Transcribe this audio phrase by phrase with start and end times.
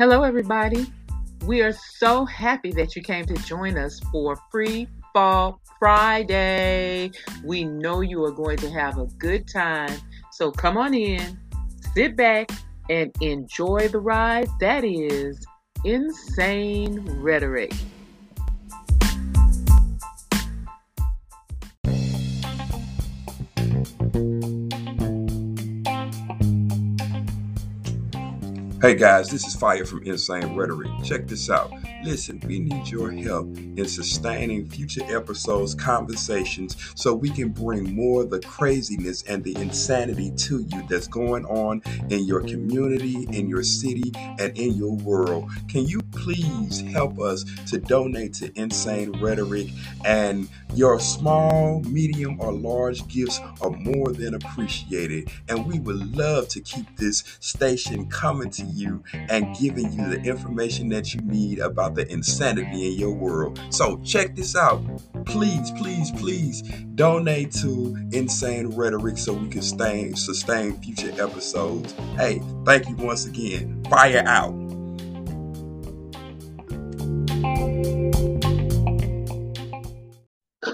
[0.00, 0.90] Hello, everybody.
[1.44, 7.10] We are so happy that you came to join us for Free Fall Friday.
[7.44, 9.94] We know you are going to have a good time.
[10.32, 11.38] So come on in,
[11.92, 12.50] sit back,
[12.88, 15.46] and enjoy the ride that is
[15.84, 17.74] Insane Rhetoric.
[28.82, 30.88] Hey guys, this is Fire from Insane Rhetoric.
[31.04, 31.70] Check this out.
[32.02, 38.22] Listen, we need your help in sustaining future episodes, conversations, so we can bring more
[38.22, 43.50] of the craziness and the insanity to you that's going on in your community, in
[43.50, 45.50] your city, and in your world.
[45.68, 49.68] Can you please help us to donate to Insane Rhetoric?
[50.06, 55.30] And your small, medium, or large gifts are more than appreciated.
[55.50, 60.20] And we would love to keep this station coming to you and giving you the
[60.22, 63.60] information that you need about the insanity in your world.
[63.70, 64.82] So check this out.
[65.24, 66.62] Please, please, please
[66.94, 71.92] donate to Insane Rhetoric so we can sustain future episodes.
[72.16, 73.82] Hey, thank you once again.
[73.90, 74.69] Fire out.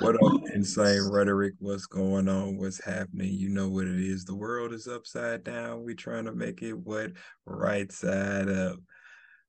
[0.00, 1.54] What up, insane rhetoric?
[1.58, 2.58] What's going on?
[2.58, 3.32] What's happening?
[3.32, 4.24] You know what it is.
[4.24, 5.84] The world is upside down.
[5.84, 7.12] We're trying to make it what
[7.46, 8.78] right side up.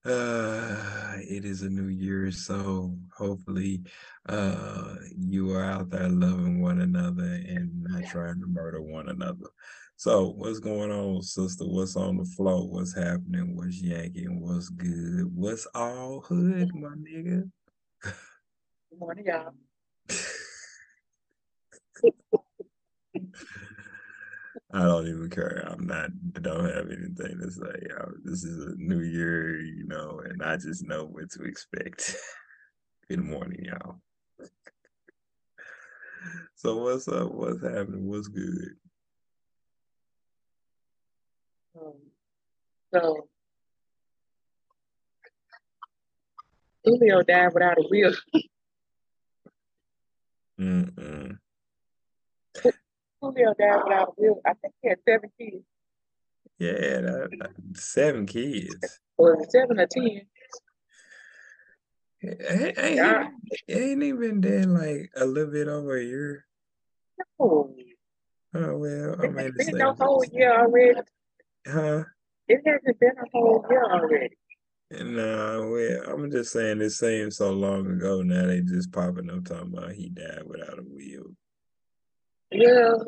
[0.06, 3.82] Uh, it is a new year, so hopefully,
[4.30, 9.48] uh, you are out there loving one another and not trying to murder one another.
[9.98, 11.66] So, what's going on, sister?
[11.66, 12.70] What's on the floor?
[12.70, 13.56] What's happening?
[13.58, 14.40] What's yanking?
[14.40, 15.36] What's good?
[15.36, 17.50] What's all hood, my nigga?
[18.02, 19.52] Good morning, y'all.
[24.78, 25.68] I don't even care.
[25.68, 26.12] I'm not.
[26.36, 27.88] I don't have anything to say.
[28.00, 32.16] I, this is a new year, you know, and I just know what to expect.
[33.10, 34.00] Good morning, y'all.
[36.54, 37.32] so what's up?
[37.32, 38.08] What's happening?
[38.08, 38.76] What's good?
[41.76, 41.94] Um,
[42.94, 43.28] so,
[46.86, 48.14] Coolio died without a will.
[50.60, 51.40] Mm-mm.
[53.22, 54.42] Coolio died without a will.
[54.46, 55.64] I think he had seven kids.
[56.60, 59.00] Yeah, that, seven kids.
[59.18, 60.22] Or seven or ten.
[62.24, 63.28] Ain't, ain't, Yeah.
[63.70, 66.46] ain't he been dead like a little bit over a year?
[67.40, 67.76] Oh,
[68.54, 71.00] Oh well, I it mean, has been a whole year already.
[71.68, 72.04] huh?
[72.48, 74.36] It hasn't been a whole year already.
[74.90, 78.48] No, well, I'm just saying this seems so long ago now.
[78.48, 81.36] They just popping up talking about he died without a will.
[82.52, 83.08] Well,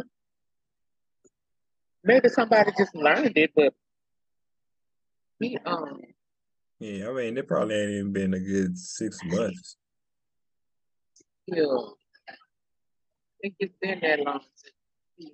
[2.04, 3.74] maybe somebody just learned it, but
[5.40, 6.02] he um
[6.80, 9.78] Yeah, I mean, it probably ain't even been a good six months.
[11.48, 12.34] yeah, I
[13.42, 14.76] think it's been that long since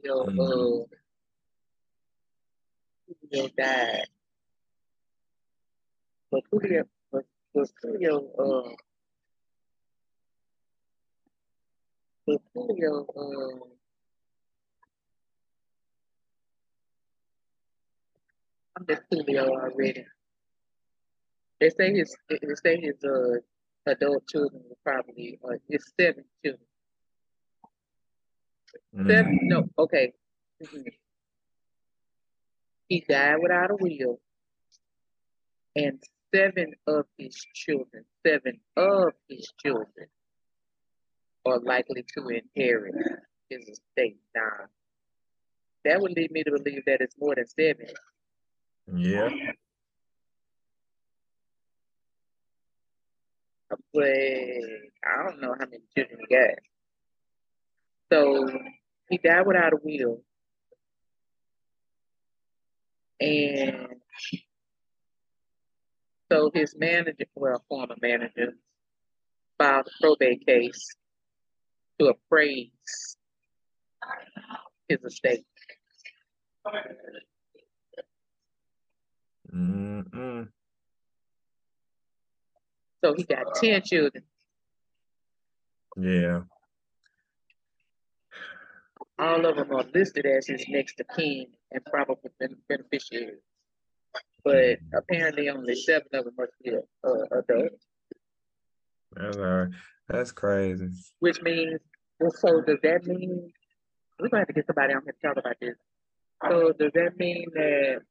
[0.06, 0.40] Coolio Mm.
[0.40, 0.86] uh
[3.10, 4.08] Coolio died.
[6.32, 8.76] But Coolio but, but Coolio uh
[12.28, 13.75] but Coolio uh
[18.78, 20.06] I miss Coolio already.
[21.60, 23.40] They say his they say his uh
[23.88, 26.66] adult children were probably uh his seven children.
[29.08, 29.48] Seven Mm.
[29.50, 30.14] no, okay.
[30.64, 30.86] Mhm.
[32.90, 34.22] He died without a will,
[35.76, 36.02] and
[36.34, 40.08] seven of his children, seven of his children
[41.46, 42.96] are likely to inherit
[43.50, 44.18] his estate.
[44.36, 44.68] Now,
[45.84, 47.88] that would lead me to believe that it's more than seven.
[48.94, 49.30] Yeah.
[53.94, 56.60] But I don't know how many children he got.
[58.12, 58.48] So
[59.10, 60.22] he died without a will.
[63.20, 63.88] And
[66.32, 68.54] so his manager, well, former manager,
[69.58, 70.96] filed a probate case
[72.00, 73.18] to appraise
[74.88, 75.46] his estate.
[79.56, 80.48] Mm-mm.
[83.04, 84.24] So he got uh, 10 children.
[85.98, 86.42] Yeah.
[89.18, 93.40] All of them are listed as his next of kin and probable ben- beneficiaries.
[94.44, 94.98] But mm-hmm.
[94.98, 97.86] apparently only seven of them must be uh, adults,
[99.16, 99.70] That's all right.
[100.10, 100.90] That's crazy.
[101.20, 101.80] which means,
[102.20, 103.52] well, so does that mean,
[104.20, 105.76] we're going to have to get somebody on here to talk about this.
[106.48, 108.02] So does that mean that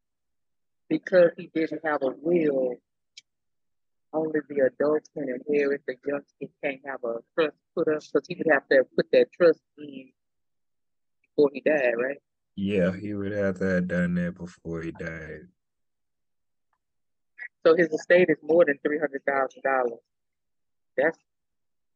[0.89, 2.77] because he didn't have a will,
[4.13, 5.83] only the adults can inherit.
[5.87, 9.33] The youngsters can't have a trust put up because he would have to put that
[9.33, 10.11] trust in
[11.23, 12.19] before he died, right?
[12.57, 15.49] Yeah, he would have to have done that before he died.
[17.67, 20.01] So his estate is more than three hundred thousand dollars.
[20.97, 21.19] That's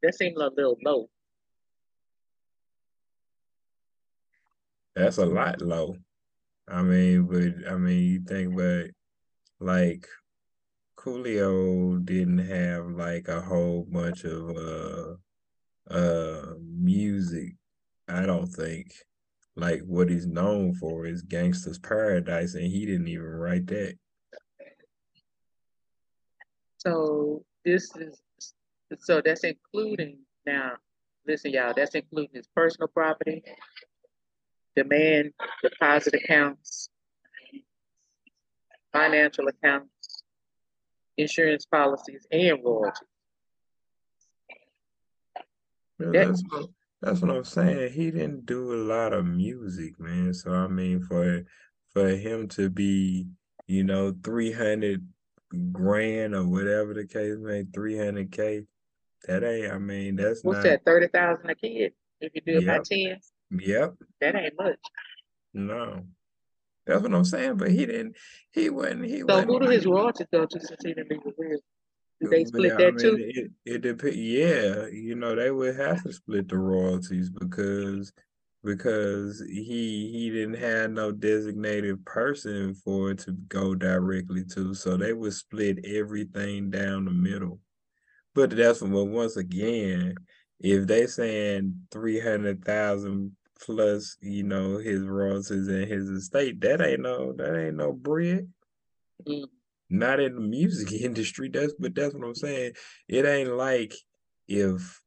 [0.03, 1.09] that seems a little low.
[4.97, 5.97] That's a lot low.
[6.71, 8.87] I mean, but I mean, you think about
[9.61, 10.07] like
[10.97, 17.55] Coolio didn't have like a whole bunch of uh uh music.
[18.09, 18.93] I don't think
[19.57, 23.95] like what he's known for is Gangsta's Paradise, and he didn't even write that.
[26.79, 28.21] So this is
[28.99, 30.73] so that's including now.
[31.27, 33.43] Listen, y'all, that's including his personal property,
[34.77, 35.33] demand
[35.63, 36.89] deposit accounts,
[38.93, 40.23] financial accounts,
[41.17, 43.03] insurance policies, and royalties.
[45.99, 46.67] Well, that's what,
[47.03, 47.93] that's what I'm saying.
[47.93, 50.33] He didn't do a lot of music, man.
[50.33, 51.45] So I mean, for
[51.93, 53.27] for him to be,
[53.67, 55.07] you know, three hundred
[55.73, 58.65] grand or whatever the case may, three hundred k,
[59.27, 59.73] that ain't.
[59.73, 60.65] I mean, that's What's not.
[60.65, 60.85] that?
[60.85, 61.93] Thirty thousand a kid.
[62.21, 62.85] If you do it by Yep.
[62.85, 63.95] ten, Yep.
[64.21, 64.79] that ain't much.
[65.55, 66.05] No.
[66.87, 67.57] That's what I'm saying.
[67.57, 68.17] But he didn't.
[68.53, 69.05] He wasn't.
[69.07, 69.51] He So wasn't.
[69.51, 71.61] who do his royalties go to since he didn't leave the?
[72.21, 73.17] Do they split I that mean, too?
[73.21, 74.17] it it depends.
[74.17, 78.13] Yeah, you know, they would have to split the royalties because
[78.65, 84.97] because he he didn't have no designated person for it to go directly to, so
[84.97, 87.61] they would split everything down the middle.
[88.35, 90.15] But that's what once again,
[90.59, 96.81] if they saying three hundred thousand plus, you know, his royalties and his estate, that
[96.81, 98.49] ain't no that ain't no bread
[99.27, 99.47] Mm.
[99.91, 101.49] not in the music industry.
[101.49, 102.73] That's but that's what I'm saying.
[103.09, 103.95] It ain't like
[104.47, 105.01] if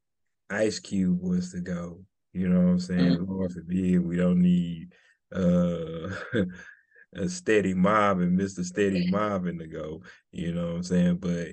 [0.50, 2.04] Ice Cube was to go.
[2.32, 3.18] You know what I'm saying?
[3.18, 3.28] Mm.
[3.28, 4.92] Lord forbid we don't need
[5.34, 6.10] uh
[7.14, 8.64] a steady mob and Mr.
[8.64, 10.02] Steady Mobbing to go.
[10.30, 11.16] You know what I'm saying?
[11.16, 11.48] But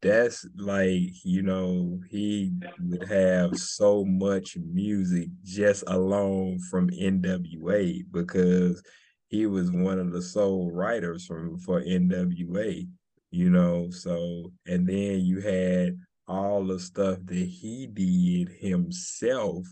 [0.00, 8.82] that's like, you know, he would have so much music just alone from NWA because
[9.28, 12.86] he was one of the sole writers from for NWA,
[13.30, 13.90] you know.
[13.90, 15.98] So and then you had
[16.28, 19.66] all the stuff that he did himself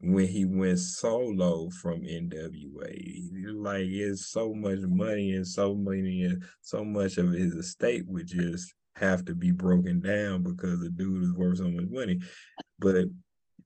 [0.00, 3.30] when he went solo from NWA.
[3.54, 8.26] Like it's so much money and so many and so much of his estate would
[8.26, 12.20] just have to be broken down because the dude is worth so much money.
[12.78, 13.06] But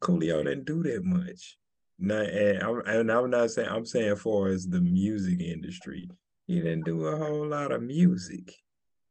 [0.00, 1.58] Coolio didn't do that much.
[1.98, 6.08] Not, and, I'm, and I'm not saying I'm saying for as the music industry,
[6.46, 8.54] he didn't do a whole lot of music,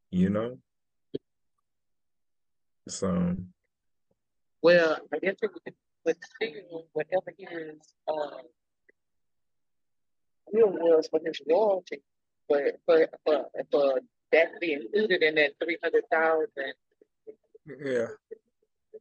[0.10, 0.58] you know.
[2.88, 3.36] So
[4.62, 5.36] Well, I guess
[6.06, 7.76] but still, whatever his
[8.08, 8.38] uh,
[10.54, 12.02] will was for his royalty,
[12.48, 14.00] for for for, for
[14.32, 16.74] that to be included in that three hundred thousand.
[17.84, 18.08] yeah,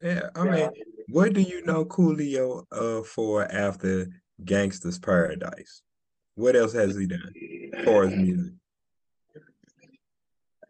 [0.02, 0.30] yeah.
[0.34, 0.70] I mean,
[1.08, 4.06] what do you know Coolio uh for after
[4.44, 5.82] Gangsta's Paradise?
[6.34, 7.32] What else has he done
[7.84, 8.52] for his music?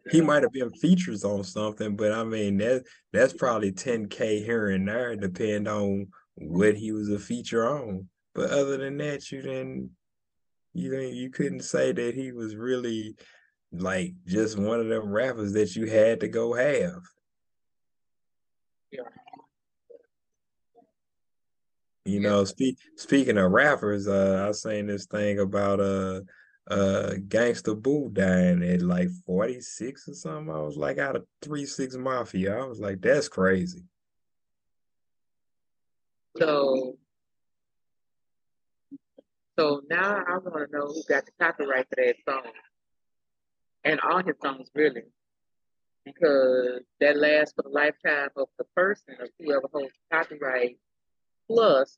[0.09, 4.69] He might have been features on something, but I mean that that's probably 10k here
[4.69, 8.07] and there, depend on what he was a feature on.
[8.33, 9.89] But other than that, you didn't
[10.73, 13.15] you didn't you couldn't say that he was really
[13.71, 17.01] like just one of them rappers that you had to go have.
[18.91, 19.01] Yeah.
[22.05, 26.21] You know, speak speaking of rappers, uh, I seen this thing about uh
[26.69, 30.53] uh Gangsta Boo dying at like 46 or something.
[30.53, 32.57] I was like out of three six mafia.
[32.57, 33.83] I was like, that's crazy.
[36.39, 36.97] So,
[39.57, 42.51] so now I want to know who got the copyright for that song,
[43.87, 45.03] and all his songs really,
[46.05, 50.77] because that lasts for the lifetime of the person of whoever holds the copyright,
[51.49, 51.97] plus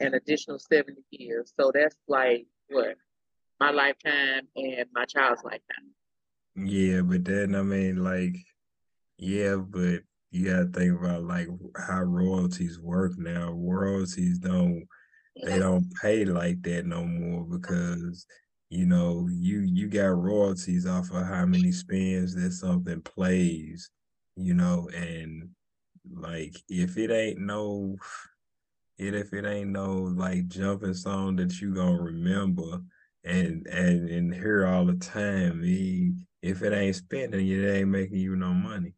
[0.00, 1.52] an additional seventy years.
[1.58, 2.96] So that's like what
[3.60, 5.94] my lifetime and my child's lifetime.
[6.56, 8.36] Yeah, but then I mean like
[9.18, 13.52] yeah, but you gotta think about like how royalties work now.
[13.52, 14.86] Royalties don't
[15.44, 18.26] they don't pay like that no more because
[18.70, 23.90] you know you you got royalties off of how many spins that something plays,
[24.36, 25.50] you know, and
[26.12, 27.96] like if it ain't no
[28.98, 32.80] it if it ain't no like jumping song that you gonna remember
[33.24, 38.18] and and and hear all the time, it, if it ain't spending, it ain't making
[38.18, 38.94] you no money.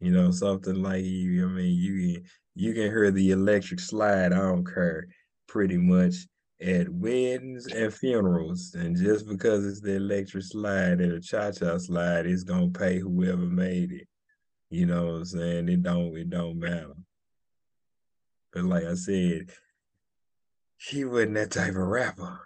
[0.00, 1.46] You know, something like you.
[1.46, 2.24] I mean, you can
[2.56, 4.32] you can hear the electric slide.
[4.32, 5.06] I don't care,
[5.46, 6.26] pretty much
[6.60, 8.74] at weddings and funerals.
[8.74, 12.98] And just because it's the electric slide and a cha cha slide, it's gonna pay
[12.98, 14.08] whoever made it.
[14.70, 15.68] You know what I'm saying?
[15.68, 16.94] It don't it don't matter.
[18.52, 19.50] But like I said,
[20.78, 22.40] he wasn't that type of rapper.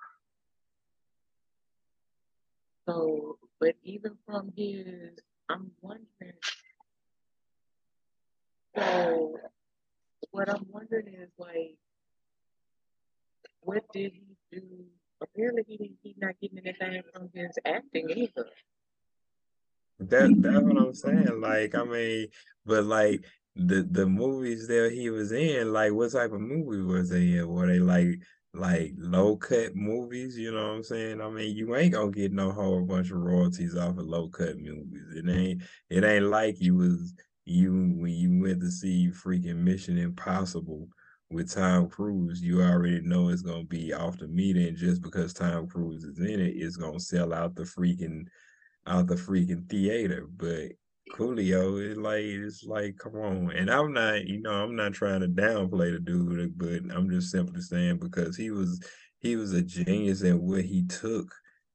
[2.88, 6.07] So, but even from his, I'm wondering.
[8.76, 9.37] So,
[10.31, 11.76] what I'm wondering is like,
[13.62, 14.62] what did he do?
[15.23, 18.49] Apparently, he he's not getting anything from his acting either.
[20.00, 21.40] That that's what I'm saying.
[21.40, 22.28] Like, I mean,
[22.66, 27.11] but like the the movies that he was in, like what type of movie was
[27.11, 27.49] they in?
[27.49, 28.21] Were they like
[28.54, 30.37] like low cut movies?
[30.37, 31.21] You know what I'm saying?
[31.21, 34.59] I mean, you ain't gonna get no whole bunch of royalties off of low cut
[34.59, 35.07] movies.
[35.14, 37.14] It ain't it ain't like you was
[37.45, 40.88] you when you went to see freaking Mission Impossible
[41.32, 45.32] with Tom Cruise, you already know it's gonna be off the meter, and just because
[45.32, 48.26] Tom Cruise is in it, it's gonna sell out the freaking
[48.86, 50.28] out the freaking theater.
[50.36, 50.72] But
[51.12, 53.50] Coolio, it like it's like, come on.
[53.52, 57.30] And I'm not, you know, I'm not trying to downplay the dude, but I'm just
[57.30, 58.80] simply saying because he was
[59.18, 61.32] he was a genius in what he took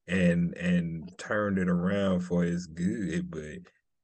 [0.07, 3.29] and and turned it around for his good.
[3.29, 3.59] But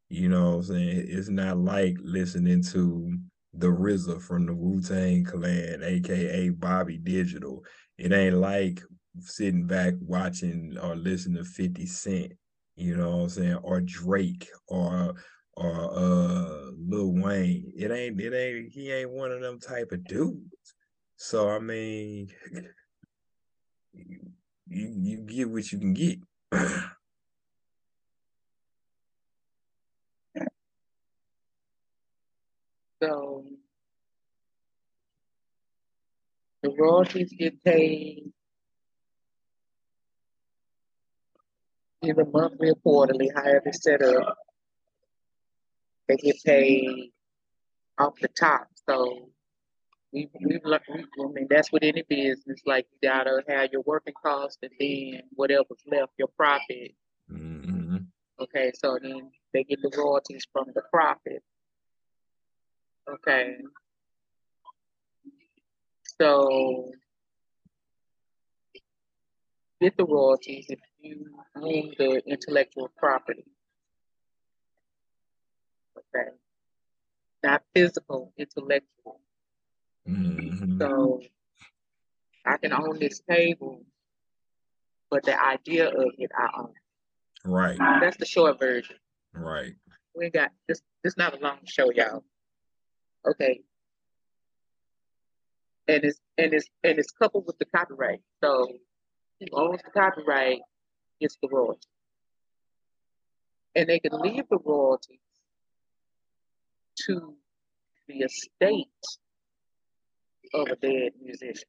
[0.10, 1.06] you know what I'm saying?
[1.10, 3.18] It's not like listening to
[3.54, 7.64] the RZA from the Wu Tang Clan, aka Bobby Digital.
[7.98, 8.82] It ain't like
[9.20, 12.34] sitting back watching or listening to 50 Cent
[12.76, 15.14] you know what I'm saying, or Drake or
[15.56, 17.72] or uh Lil Wayne.
[17.78, 20.74] It ain't it ain't he ain't one of them type of dudes.
[21.16, 22.30] So I mean
[23.94, 24.22] you
[24.68, 26.20] you get what you can get.
[33.04, 33.44] so
[36.62, 38.32] the royalties get paid
[42.02, 44.38] either monthly or quarterly, however it's set up.
[46.08, 47.12] They get paid
[47.98, 48.68] off the top.
[48.88, 49.30] So
[50.14, 52.62] we we've learned, we, I mean that's with any business.
[52.66, 56.96] Like you gotta have your working costs and then whatever's left, your profit.
[57.30, 57.98] Mm-hmm.
[58.40, 61.44] Okay, so then they get the royalties from the profit.
[63.10, 63.58] Okay.
[66.22, 66.92] So
[69.82, 73.46] get the royalties if you own the intellectual property.
[75.98, 76.30] Okay.
[77.44, 79.20] Not physical, intellectual.
[80.08, 80.80] Mm-hmm.
[80.80, 81.22] So
[82.46, 83.84] I can own this table,
[85.10, 86.74] but the idea of it I own.
[87.46, 87.78] Right.
[87.78, 88.96] That's the short version.
[89.34, 89.74] Right.
[90.16, 92.24] We got this this not a long show, y'all.
[93.28, 93.62] Okay.
[95.88, 98.22] And it's and it's and it's coupled with the copyright.
[98.42, 98.68] So
[99.40, 100.60] who owns the copyright
[101.20, 101.88] gets the royalty.
[103.76, 105.20] And they can leave the royalties
[107.08, 107.36] to
[108.08, 108.88] the estate
[110.54, 111.68] of a dead musician.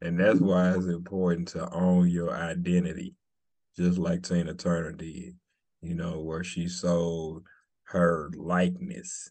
[0.00, 3.14] And that's why it's important to own your identity,
[3.76, 5.36] just like Tina Turner did,
[5.82, 7.44] you know, where she sold
[7.84, 9.30] her likeness,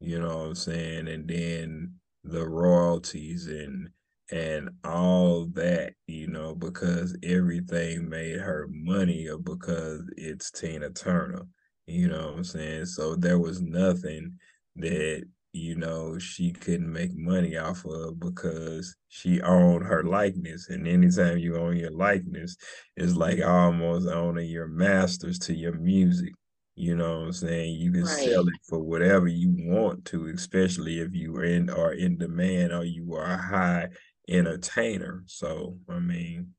[0.00, 1.08] you know what I'm saying?
[1.08, 1.94] And then
[2.24, 3.88] the royalties and
[4.32, 11.46] and all that, you know, because everything made her money or because it's Tina Turner,
[11.86, 12.86] you know what I'm saying?
[12.86, 14.38] So there was nothing
[14.76, 20.68] that, you know, she couldn't make money off of because she owned her likeness.
[20.70, 22.56] And anytime you own your likeness,
[22.96, 26.32] it's like almost owning your masters to your music.
[26.76, 27.74] You know what I'm saying?
[27.76, 28.30] You can Right.
[28.32, 32.72] sell it for whatever you want to, especially if you are in are in demand
[32.72, 33.90] or you are a high
[34.28, 35.22] entertainer.
[35.26, 36.54] So I mean,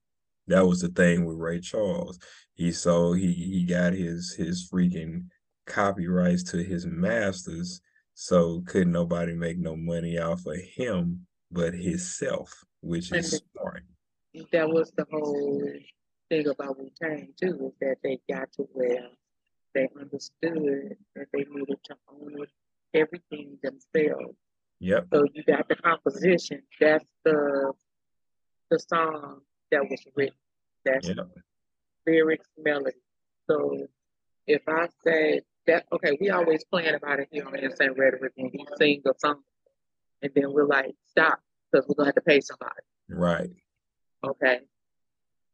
[0.48, 2.18] that was the thing with Ray Charles.
[2.54, 5.28] He sold he he got his his freaking
[5.66, 7.82] copyrights to his masters,
[8.14, 13.84] so couldn't nobody make no money off of him but himself, which is And smart.
[14.52, 15.62] that was the whole
[16.30, 19.10] thing about Wu Tang too, is that they got to where
[19.76, 22.46] they understood that they needed to own
[22.94, 24.36] everything themselves.
[24.80, 25.08] Yep.
[25.14, 26.64] So you got the composition.
[26.80, 27.74] That's the
[28.72, 29.42] the song
[29.72, 30.36] that was written.
[30.84, 31.28] That's Yep.
[32.08, 32.98] lyrics, melody.
[33.48, 33.88] So
[34.48, 38.52] if I say that, okay, we always plan about it here on Insane Rhetoric when
[38.54, 39.44] we sing a song,
[40.22, 41.40] and then we're like, stop,
[41.72, 42.82] because we're gonna have to pay somebody.
[43.10, 43.52] Right.
[44.24, 44.60] Okay.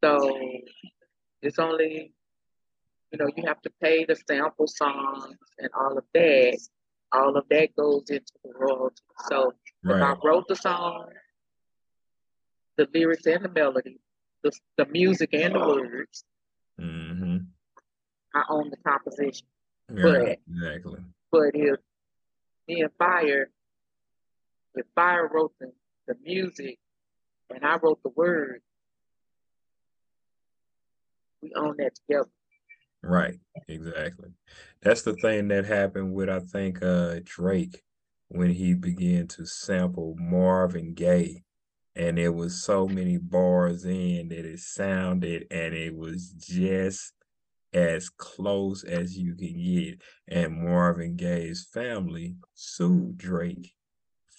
[0.04, 0.38] So
[1.42, 2.13] it's only,
[3.12, 6.60] you know, you have to pay the sample songs and all of that.
[7.12, 9.01] All of that goes into the royalty.
[9.27, 9.53] So
[9.84, 11.10] if I wrote the song,
[12.77, 14.00] the lyrics and the melody,
[14.44, 16.24] the, the music and the words,
[16.80, 17.38] Mm-hmm.
[18.34, 19.46] I own the composition.
[19.89, 20.39] Right.
[20.50, 21.01] Exactly.
[21.32, 21.80] But if
[22.68, 23.50] me and Fire,
[24.75, 25.72] if Fire wrote the,
[26.08, 26.80] the music
[27.50, 28.63] and I wrote the words,
[31.41, 32.30] we own that together.
[33.03, 34.29] Right, exactly.
[34.81, 37.81] That's the thing that happened with I think uh Drake
[38.29, 41.43] when he began to sample Marvin Gaye
[41.96, 47.13] and it was so many bars in that it sounded and it was just
[47.74, 53.74] as close as you can get and Marvin Gaye's family sued Drake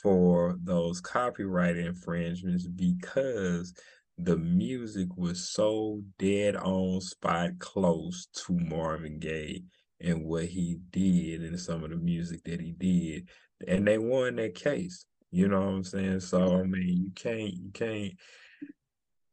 [0.02, 3.74] for those copyright infringements because
[4.18, 9.62] the music was so dead on spot close to Marvin Gaye
[10.00, 13.28] and what he did and some of the music that he did.
[13.66, 15.06] And they won that case.
[15.30, 16.20] You know what I'm saying?
[16.20, 18.12] So I mean you can't you can't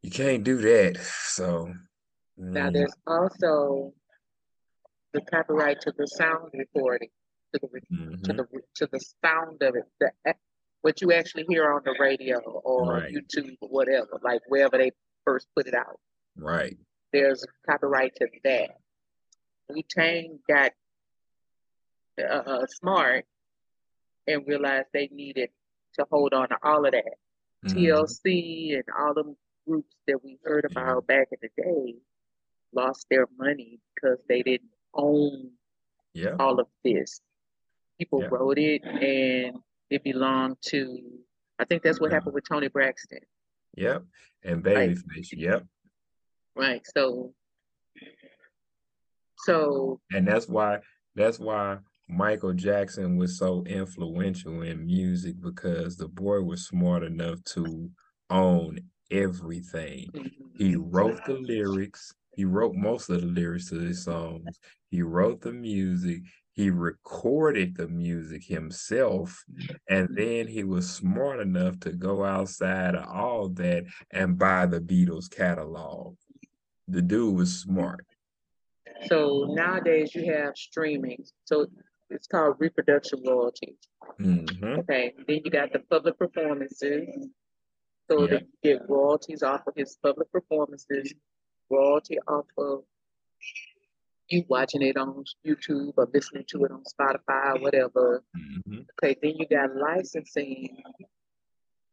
[0.02, 0.98] you can't do that.
[1.26, 1.74] So
[2.38, 3.94] Now yeah, there's also
[5.14, 7.10] the copyright to the sound recording,
[7.54, 8.38] to the re- to mm-hmm.
[8.38, 8.46] the
[8.76, 10.12] to the sound of it, the
[10.82, 13.14] what you actually hear on the radio or Right.
[13.14, 14.92] YouTube or whatever, like wherever they
[15.26, 16.00] first put it out.
[16.38, 16.78] right.
[17.12, 18.70] There's copyright to that.
[19.68, 20.72] Wu Tang got
[22.24, 23.26] uh, smart
[24.28, 25.50] and realized they needed
[25.96, 27.18] to hold on to all of that.
[27.66, 29.36] mhm, TLC and all them
[29.68, 30.80] groups that we heard Yeah.
[30.82, 31.96] about back in the day
[32.72, 35.52] lost their money because they didn't own
[36.14, 37.22] Yeah, all of this.
[37.98, 38.30] People Yeah.
[38.32, 41.00] wrote it and it belonged to,
[41.58, 42.16] I think that's what Yeah.
[42.16, 42.36] happened mm-hmm.
[42.36, 43.20] with Toni Braxton,
[43.76, 44.04] yep.
[44.44, 44.64] And.
[44.64, 45.66] Babyface, yep.
[46.56, 46.82] right?
[46.96, 47.34] So,
[49.40, 50.80] so And that's why
[51.16, 57.44] that's why Michael Jackson was so influential in music because the boy was smart enough
[57.56, 57.90] to
[58.30, 58.80] own
[59.12, 60.10] everything.
[60.14, 60.46] Mm-hmm.
[60.58, 62.14] He wrote the lyrics.
[62.36, 64.60] He wrote most of the lyrics to his songs.
[64.90, 66.22] He wrote the music.
[66.60, 69.46] He recorded the music himself.
[69.90, 74.82] And then he was smart enough to go outside of all that and buy the
[74.82, 76.18] Beatles catalog.
[76.90, 78.06] The dude was smart.
[79.08, 81.24] so nowadays you have streaming.
[81.46, 81.68] So
[82.10, 83.78] it's called reproduction royalties.
[84.20, 84.80] Mhm.
[84.80, 87.08] Okay, then you got the public performances.
[88.12, 88.40] So Yeah.
[88.40, 91.14] they get royalties off of his public performances,
[91.70, 92.84] royalty off of
[94.30, 98.24] you watching it on YouTube or listening to it on Spotify or whatever.
[98.38, 98.86] Mhm.
[99.04, 100.82] Okay, then you got licensing,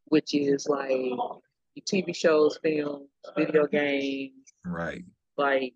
[0.05, 0.91] which is like
[1.85, 4.33] TV shows, films, video games,
[4.65, 5.03] Right.
[5.37, 5.73] like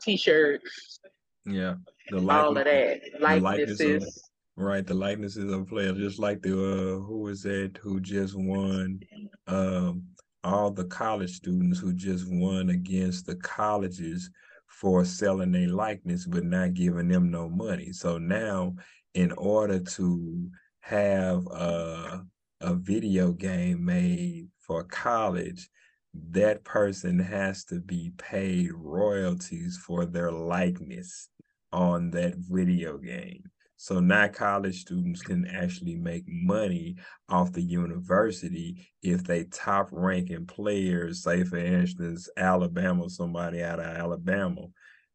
[0.00, 1.00] T-shirts,
[1.44, 1.76] Yeah.
[2.10, 4.30] The all of likeness, that, likeness of- likenesses.
[4.56, 9.00] right, the likenesses of players, just like the uh who was that who just won
[9.46, 10.06] um
[10.44, 14.30] all the college students who just won against the colleges
[14.66, 17.92] for selling their likeness but not giving them no money.
[17.92, 18.76] So now
[19.14, 20.50] in order to
[20.80, 22.24] have a
[22.60, 25.68] a video game made for college,
[26.30, 31.28] that person has to be paid royalties for their likeness
[31.72, 33.42] on that video game.
[33.76, 36.96] So now college students can actually make money
[37.28, 43.86] off the university if they top ranking players, say for instance, Alabama, somebody out of
[43.86, 44.66] Alabama,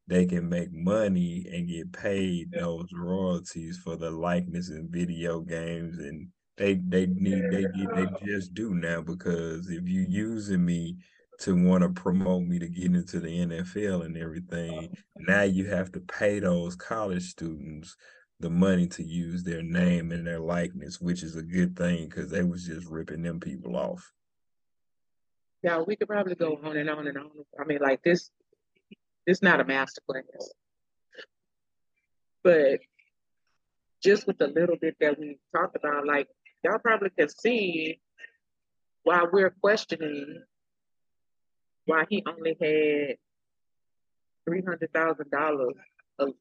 [0.08, 5.98] they can make money and get paid those royalties for the likeness in video games
[5.98, 10.98] and they they need they they just do now because if you using me
[11.40, 14.88] to want to promote me to get into the NFL and everything, uh-huh.
[15.28, 17.96] now you have to pay those college students
[18.42, 22.30] the money to use their name and their likeness, which is a good thing because
[22.30, 24.12] they was just ripping them people off.
[25.64, 27.30] Yeah, we could probably go on and on and on.
[27.60, 28.32] I mean, like this,
[29.28, 30.50] this not a master class,
[32.44, 32.80] but
[34.04, 36.28] just with the little bit that we talked about, like
[36.64, 38.00] y'all probably can see
[39.04, 40.44] why we're questioning
[41.86, 43.18] why he only had
[44.46, 45.76] three hundred thousand dollars.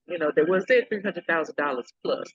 [0.06, 2.28] You know, there was said three hundred thousand dollars plus.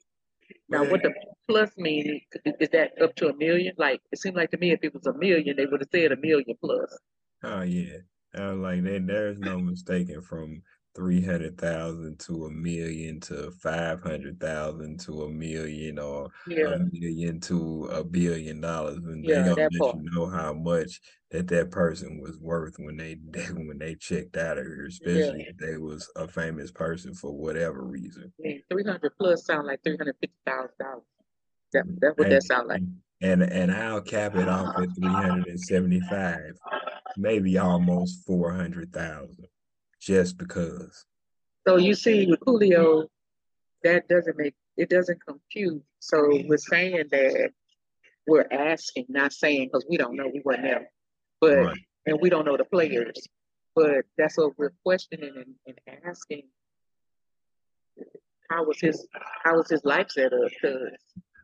[0.69, 1.13] Now, what the
[1.47, 2.21] plus mean
[2.59, 3.73] is that up to a million?
[3.77, 6.11] Like it seemed like to me, if it was a million, they would have said
[6.11, 6.97] a million plus.
[7.43, 7.97] Oh yeah.
[8.37, 10.61] I was like, there, there's no mistaking from
[10.95, 16.75] three hundred thousand to a million to five hundred thousand to a million or Yeah,
[16.75, 20.53] a million to a billion dollars, and they yeah, gonna that let you know how
[20.53, 23.13] much that that person was worth when they
[23.53, 27.31] when they checked out of here, Yeah, especially if they was a famous person for
[27.31, 28.31] whatever reason.
[28.69, 31.03] Three hundred plus sound like three hundred fifty thousand dollars.
[31.73, 32.81] That mm, that's what And that sound like.
[33.21, 36.57] and and I'll cap it off at three hundred and seventy five,
[37.17, 39.47] maybe almost four hundred thousand,
[40.05, 41.05] just because.
[41.67, 43.07] So you see with Coolio,
[43.83, 45.81] that doesn't make it doesn't compute.
[45.99, 47.49] So we're saying that
[48.27, 50.91] we're asking, not saying because we don't know we weren't there,
[51.41, 51.77] but Right.
[52.05, 53.15] and we don't know the players.
[53.73, 55.33] But that's what we're questioning
[55.65, 56.43] and, and asking.
[58.49, 59.07] How was his
[59.43, 60.51] how was his life set up?
[60.61, 60.91] 'Cause-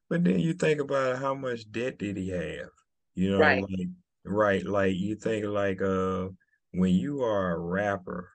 [0.10, 2.69] But then you think about how much debt did he have?
[3.15, 3.62] You know, Right.
[3.63, 3.88] like
[4.24, 6.30] right, like you think like uh
[6.74, 8.30] when you are a rapper,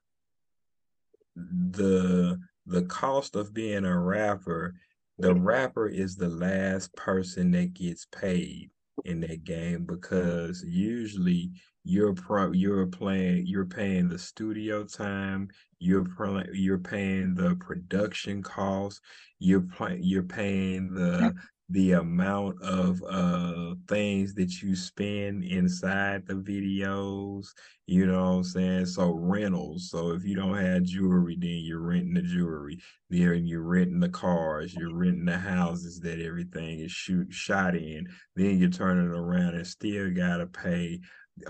[1.36, 4.74] the the cost of being a rapper,
[5.18, 8.70] the rapper is the last person that gets paid
[9.04, 11.50] in that game because usually
[11.84, 18.42] you're pro you're playing you're paying the studio time, you're pro you're paying the production
[18.42, 19.00] costs,
[19.38, 21.34] you're playing you're paying the
[21.68, 27.48] the amount of uh things that you spend inside the videos,
[27.86, 28.86] you know what I'm saying?
[28.86, 29.90] So rentals.
[29.90, 32.78] So if you don't have jewelry, then you're renting the jewelry.
[33.10, 38.06] Then you're renting the cars, you're renting the houses that everything is shoot shot in.
[38.36, 41.00] Then you're turning around and still gotta pay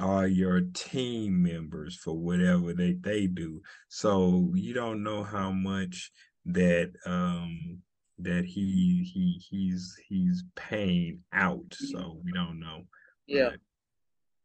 [0.01, 3.61] all your team members for whatever they, they do.
[3.89, 6.11] So you don't know how much
[6.47, 7.83] that um
[8.19, 11.65] that he he he's he's paying out.
[11.73, 12.83] So we don't know.
[13.27, 13.51] yeah,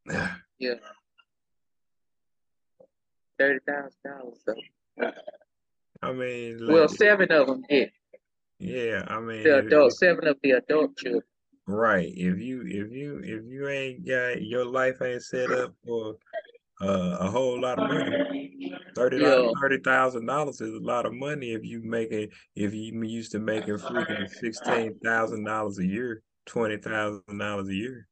[0.06, 0.16] But
[0.60, 0.74] yeah,
[3.40, 4.40] thirty thousand dollars.
[4.46, 4.56] So
[6.02, 7.92] I mean well, seven of them did.
[8.60, 11.24] yeah, I mean The if- adult, seven of the adult children.
[11.68, 12.12] Right.
[12.14, 16.16] If you if you if you ain't got your life ain't set up for
[16.82, 19.20] uh, a whole lot of money, thirty
[19.62, 23.40] thirty thousand dollars is a lot of money if you making if you used to
[23.40, 28.08] making freaking sixteen thousand dollars a year, twenty thousand dollars a year.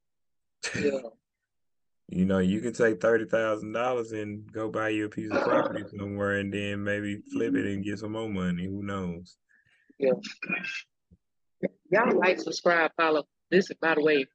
[0.78, 1.00] Yeah,
[2.10, 5.44] You know, you can take thirty thousand dollars and go buy you a piece of
[5.44, 8.64] property somewhere and then maybe flip it and get some more money.
[8.66, 9.36] Who knows?
[9.98, 10.12] yeah.
[11.92, 13.24] Y'all like, subscribe, follow.
[13.50, 14.26] This, by the way,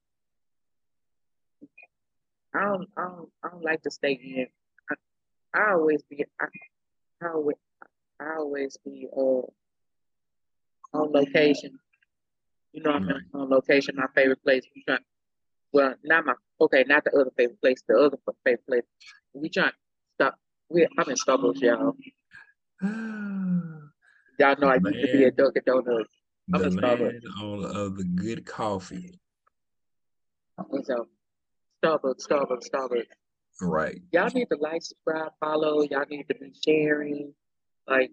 [2.56, 4.48] I don't, I don't, I don't like to stay in.
[4.90, 6.46] I, I always be, I,
[7.22, 7.58] I always,
[8.20, 9.42] I always be uh
[10.98, 11.78] on location.
[12.72, 13.22] You know, I'm Right.
[13.34, 13.96] on location.
[13.98, 14.64] My favorite place.
[14.76, 15.00] We trying,
[15.74, 17.82] well, not my okay, not the other favorite place.
[17.88, 18.84] The other favorite place.
[19.34, 19.72] We trying
[20.16, 20.36] stop.
[20.70, 21.96] We, I'm in Starbucks, y'all.
[24.38, 26.10] Y'all know I used to be at Dunkin' Donuts.
[26.54, 27.22] I'm the in Starbucks.
[27.42, 29.18] on, of the good coffee.
[30.84, 31.08] So,
[31.84, 33.06] Starbucks, Starbucks, Starbucks.
[33.62, 34.02] Right.
[34.12, 35.82] Y'all need to like, subscribe, follow.
[35.84, 37.34] Y'all need to be sharing.
[37.88, 38.12] Like,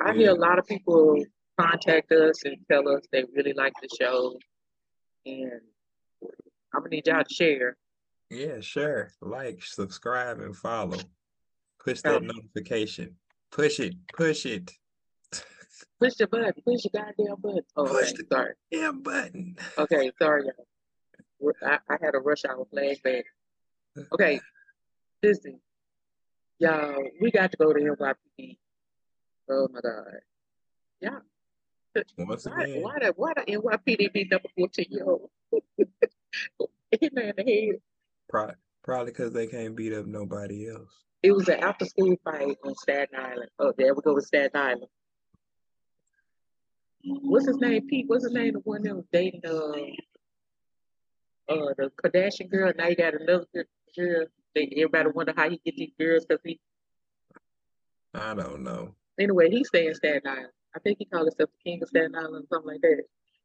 [0.00, 1.24] I hear a lot of people
[1.58, 4.36] contact us and tell us they really like the show,
[5.24, 5.52] and
[6.74, 7.76] I'm gonna need y'all to share.
[8.30, 9.10] Yeah, sure.
[9.22, 10.98] Like, subscribe, and follow.
[11.82, 13.16] Push that notification.
[13.50, 13.94] Push it.
[14.14, 14.70] Push it.
[15.98, 16.52] Push the button.
[16.64, 17.62] Push the goddamn button.
[17.76, 18.54] Oh, Push okay, the- sorry.
[18.70, 19.56] Yeah, button.
[19.78, 20.66] Okay, sorry, y'all.
[21.64, 23.22] I, I had a rush hour flashback.
[24.12, 24.40] Okay,
[25.22, 25.60] listen,
[26.58, 27.02] y'all.
[27.20, 28.58] We got to go to NYPD.
[29.50, 30.04] Oh my God.
[31.00, 31.18] Yeah.
[32.18, 35.30] Once Why, again, why the why the NYPD be number fourteen year old?
[37.00, 37.80] In the head.
[38.28, 40.90] pro- probably because they can't beat up nobody else.
[41.22, 43.50] It was an after school fight on Staten Island.
[43.58, 44.86] Oh, there we go with Staten Island.
[47.04, 47.86] What's his name?
[47.88, 48.04] Pete.
[48.08, 48.56] What's his name?
[48.56, 49.72] Of the one that was dating uh
[51.48, 52.72] uh the Kardashian girl.
[52.76, 53.46] Now you got another
[53.96, 54.26] girl.
[54.54, 56.58] They, everybody wonder how he get these girls because he
[58.14, 58.94] I don't know.
[59.20, 60.48] anyway he stay in Staten Island.
[60.74, 63.02] I think he called himself the King of Staten Island or something like that.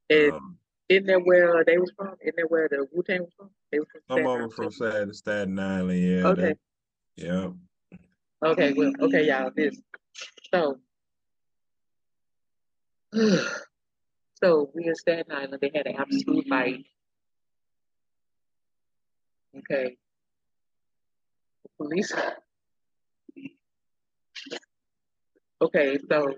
[0.10, 0.58] And Um,
[0.90, 2.16] isn't that where they was from?
[2.22, 3.50] Isn't that where the Wu Tang was from?
[3.72, 4.54] They was from Staten Island.
[4.54, 6.00] from Staten, Staten Island.
[6.02, 6.28] Yeah.
[6.28, 6.42] Okay.
[6.42, 6.58] That,
[7.16, 7.50] yeah.
[8.44, 9.52] Okay, well, okay, y'all.
[9.56, 9.80] This
[10.54, 10.80] so,
[14.36, 15.58] so we in Staten Island.
[15.62, 16.86] They had an after school fight.
[19.58, 19.98] Okay.
[21.78, 22.14] Police.
[25.62, 26.34] Okay, so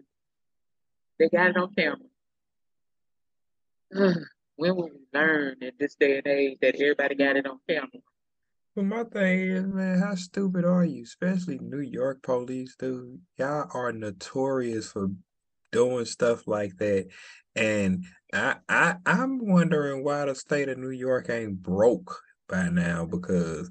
[1.19, 1.97] they got it on camera.
[4.55, 7.89] when will we learn in this day and age that everybody got it on camera?
[8.75, 11.03] But my thing is, man, how stupid are you?
[11.03, 13.19] Especially New York police, dude.
[13.37, 15.09] Y'all are notorious for
[15.71, 17.07] doing stuff like that.
[17.55, 22.19] And I, I I'm wondering why the state of New York ain't broke
[22.53, 23.67] by now because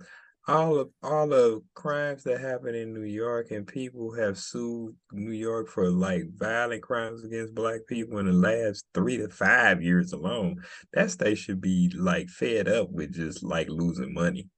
[0.49, 5.31] all of all the crimes that happen in New York and people have sued New
[5.31, 10.13] York for like violent crimes against black people in the last three to five years
[10.13, 10.61] alone.
[10.95, 14.49] That state should be like fed up with just like losing money.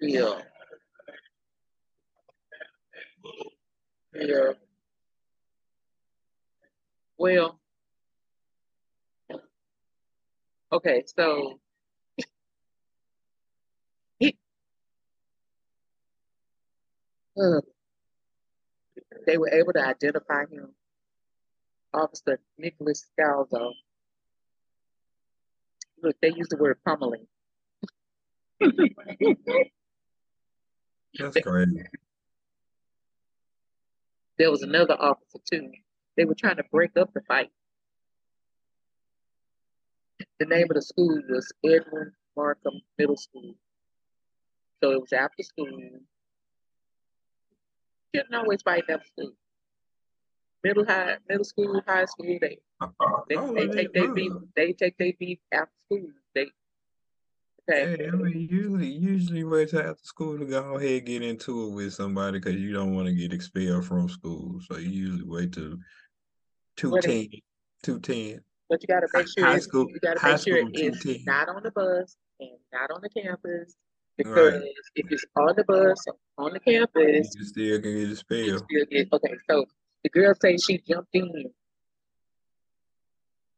[0.00, 0.40] Yeah.
[4.14, 4.52] Yeah.
[7.16, 7.60] Well,
[10.72, 11.60] okay, so
[14.18, 14.36] he,
[17.40, 17.60] uh,
[19.26, 20.74] they were able to identify him,
[21.92, 23.72] Officer Nicholas Scalzo.
[26.02, 27.26] Look, they used the word pummeling.
[31.18, 31.82] That's crazy.
[34.38, 35.70] There was another officer too.
[36.16, 37.50] They were trying to break up the fight.
[40.42, 43.54] The name of the school was Edwin Markham Middle School.
[44.82, 45.68] So it was after school.
[48.12, 49.34] Couldn't always fight after school.
[50.64, 54.32] Middle high, middle school, high school, they they, Oh, they well, take they- their beef.
[54.56, 56.08] They take their beef after school.
[56.34, 56.46] They
[57.70, 57.96] okay.
[57.98, 61.68] Hey, I mean, usually, usually wait till after school to go ahead and get into
[61.68, 64.58] it with somebody because you don't want to get expelled from school.
[64.68, 65.76] So you usually wait till
[66.76, 67.28] two ten,
[67.84, 68.40] two ten.
[68.72, 71.04] But you got to make sure High it's, school- you got to make sure it's
[71.04, 71.24] 210.
[71.26, 73.76] not on the bus and not on the campus
[74.16, 74.62] because
[74.96, 76.02] if it's on the bus
[76.38, 78.64] on the campus, can still can get you expelled.
[78.70, 79.34] still get okay.
[79.50, 79.66] So
[80.02, 81.50] the girl says she jumped in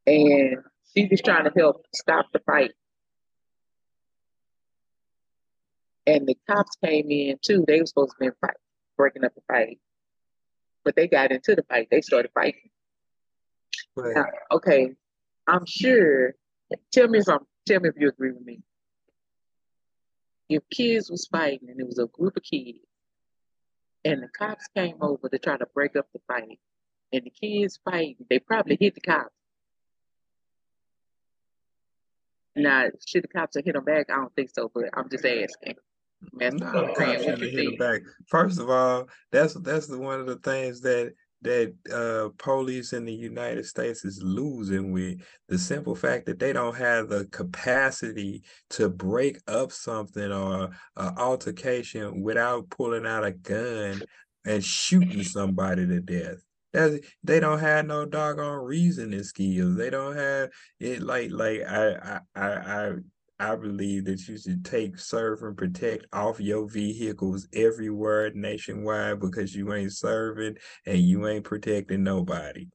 [0.05, 0.57] and
[0.93, 2.73] she was trying to help stop the fight,
[6.05, 7.63] and the cops came in too.
[7.65, 8.57] They were supposed to be fight,
[8.97, 9.79] breaking up the fight,
[10.83, 11.87] but they got into the fight.
[11.89, 12.69] They started fighting.
[13.95, 14.91] But Now, okay,
[15.47, 16.35] I'm sure.
[16.91, 17.39] Tell me if I'm.
[17.65, 18.61] Tell me if you agree with me.
[20.49, 22.79] If kids was fighting and it was a group of kids,
[24.03, 26.59] and the cops came over to try to break up the fight,
[27.11, 29.33] and the kids fighting, they probably hit the cops.
[32.55, 34.09] Now, should the cops have hit them back?
[34.09, 35.75] I don't think so, but I'm just asking.
[36.41, 37.09] I'm no, for the a cops friend.
[37.09, 37.79] What shouldn't you have hit think?
[37.79, 38.01] back.
[38.27, 41.13] First of all, that's that's the one of the things that
[41.45, 46.51] that uh police in the United States is losing with the simple fact that they
[46.51, 53.31] don't have the capacity to break up something or an altercation without pulling out a
[53.31, 54.01] gun
[54.45, 56.37] and shooting somebody to death.
[56.73, 59.77] That's, they don't have no doggone reasoning skills.
[59.77, 62.91] They don't have it like like I I I
[63.39, 69.53] I believe that you should take serve and protect off your vehicles everywhere nationwide because
[69.53, 72.67] you ain't serving and you ain't protecting nobody.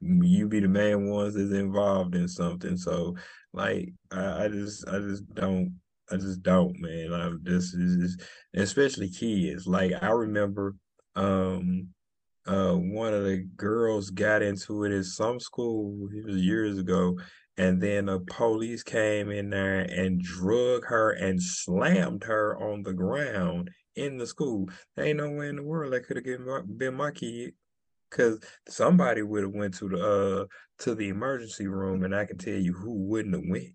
[0.00, 2.76] You be the main ones that's involved in something.
[2.76, 3.16] So
[3.52, 5.78] like I, I just I just don't
[6.10, 7.10] I just don't man.
[7.10, 8.20] Like this is
[8.54, 9.66] especially kids.
[9.66, 10.74] Like I remember
[11.14, 11.88] um
[12.46, 17.16] uh one of the girls got into it at some school it was years ago
[17.60, 22.92] and then the police came in there and drug her and slammed her on the
[22.92, 26.46] ground in the school there ain't no way in the world that could have been
[26.46, 27.52] my, been my kid
[28.08, 30.46] because somebody would have went to the uh
[30.78, 33.74] to the emergency room and i can tell you who wouldn't have went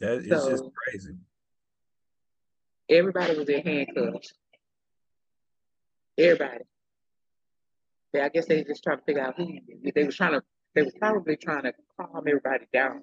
[0.00, 1.16] that it's just crazy
[2.88, 4.32] everybody was in handcuffs.
[6.16, 6.64] Everybody.
[8.12, 9.58] Yeah, I guess they just trying to figure out who
[9.94, 10.42] they was trying to.
[10.74, 13.02] They were probably trying to calm everybody down.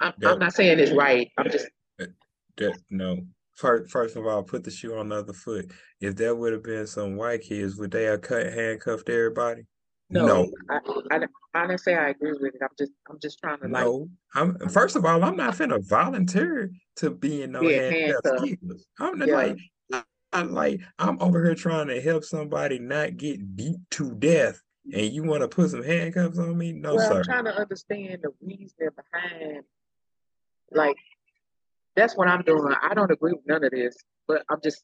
[0.00, 0.32] I'm, Yeah.
[0.32, 1.30] I'm not saying it's right.
[1.38, 1.68] I'm just
[2.56, 6.34] that no first first of all put the shoe on the other foot if there
[6.34, 9.62] would have been some white kids would they have cut handcuffed everybody
[10.10, 10.50] no.
[10.70, 10.78] I,
[11.10, 11.20] I
[11.54, 12.60] I didn't say I agree with it.
[12.62, 15.86] I'm just I'm just trying to like No, I'm first of all, I'm not finna
[15.86, 18.40] volunteer to be in no Be in handcuffs.
[18.40, 18.86] handcuffs.
[18.98, 19.34] I'm not Yeah.
[19.34, 19.58] like
[19.92, 20.02] I-
[20.32, 24.60] I'm like I'm over here trying to help somebody not get beat to death,
[24.92, 26.72] and you want to put some handcuffs on me?
[26.72, 27.18] No, well, sir.
[27.18, 29.64] I'm trying to understand the reason behind
[30.70, 30.96] like
[31.96, 32.74] that's what I'm doing.
[32.80, 33.96] I don't agree with none of this,
[34.26, 34.82] but I'm just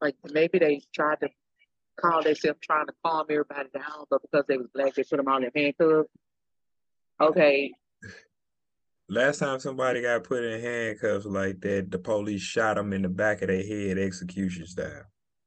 [0.00, 1.28] like maybe they tried to
[2.00, 5.28] call themselves trying to calm everybody down, but because they was black, they put them
[5.28, 6.08] all in handcuffs.
[7.20, 7.72] Okay,
[9.12, 13.10] Last time somebody got put in handcuffs like that, the police shot them in the
[13.10, 15.04] back of their head, execution style.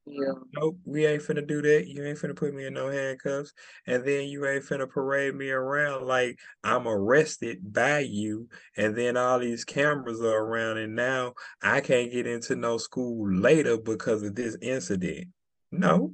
[0.07, 0.33] Yeah.
[0.53, 1.87] Nope, we ain't finna do that.
[1.87, 3.53] You ain't finna put me in no handcuffs.
[3.87, 8.47] And then you ain't finna parade me around like I'm arrested by you.
[8.77, 13.31] And then all these cameras are around, and now I can't get into no school
[13.31, 15.29] later because of this incident.
[15.71, 16.13] No.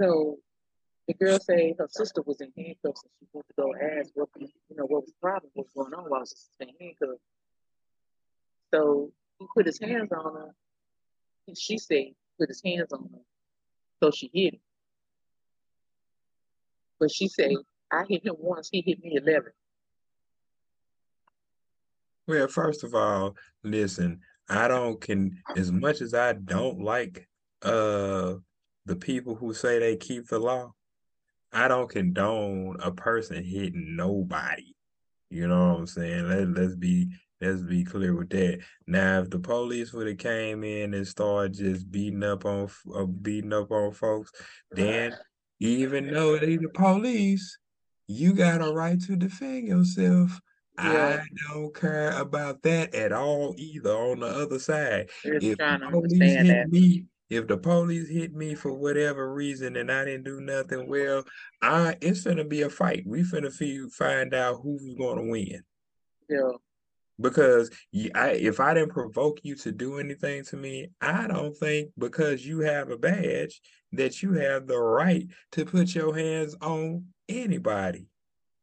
[0.00, 0.38] So
[1.06, 4.28] the girl said her sister was in handcuffs and she went to go ask what
[4.38, 7.22] you know what was the problem, what was going on while sister was in handcuffs.
[8.72, 10.54] So he put his hands on her,
[11.46, 13.20] and she said put his hands on her.
[14.02, 14.60] So she hit him.
[16.98, 17.52] But she said,
[17.90, 19.52] I hit him once, he hit me 11.
[22.26, 27.28] Well, first of all, listen, I don't can as much as I don't like
[27.62, 28.34] uh
[28.86, 30.72] the people who say they keep the law,
[31.52, 34.74] I don't condone a person hitting nobody.
[35.30, 36.28] You know what I'm saying?
[36.28, 37.08] Let, let's be
[37.42, 38.60] let's be clear with that.
[38.86, 43.04] Now, if the police would have came in and started just beating up on uh,
[43.04, 44.30] beating up on folks,
[44.70, 45.14] then
[45.60, 47.58] even though they the police,
[48.06, 50.40] you got a right to defend yourself.
[50.78, 51.22] Yeah.
[51.22, 55.10] I don't care about that at all either on the other side.
[55.22, 56.68] Just If the police hit that.
[56.70, 61.24] me, if the police hit me for whatever reason and I didn't do nothing, well,
[61.60, 63.04] I it's gonna be a fight.
[63.06, 65.62] We finna fi- find out who's gonna win.
[66.28, 66.52] Yeah.
[67.22, 67.70] Because
[68.14, 72.44] I, if I didn't provoke you to do anything to me, I don't think because
[72.44, 73.60] you have a badge
[73.92, 78.06] that you have the right to put your hands on anybody.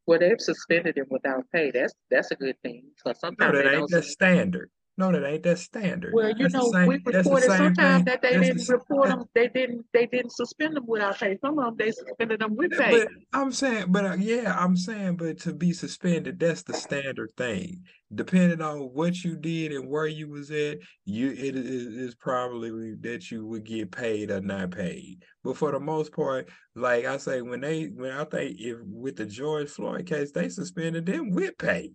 [0.06, 1.72] Well, they've suspended him without pay.
[1.72, 2.86] That's that's a good thing.
[2.98, 4.69] So No, that ain't that standard.
[4.99, 6.13] No, that ain't that standard.
[6.13, 8.33] Well, you That's the know, same- we that's the reported same sometimes thing- that they
[8.33, 9.27] that's the didn't s- report that- them.
[9.33, 9.85] They didn't.
[9.93, 11.38] They didn't suspend them without pay.
[11.39, 12.91] Some of them they suspended them with pay.
[12.99, 17.31] But I'm saying, but uh, yeah, I'm saying, but to be suspended, that's the standard
[17.38, 17.83] thing.
[18.13, 22.95] Depending on what you did and where you was at, you it is is probably
[22.99, 25.23] that you would get paid or not paid.
[25.45, 29.15] But for the most part, like I say, when they when I think if with
[29.15, 31.93] the George Floyd case, they suspended them with pay.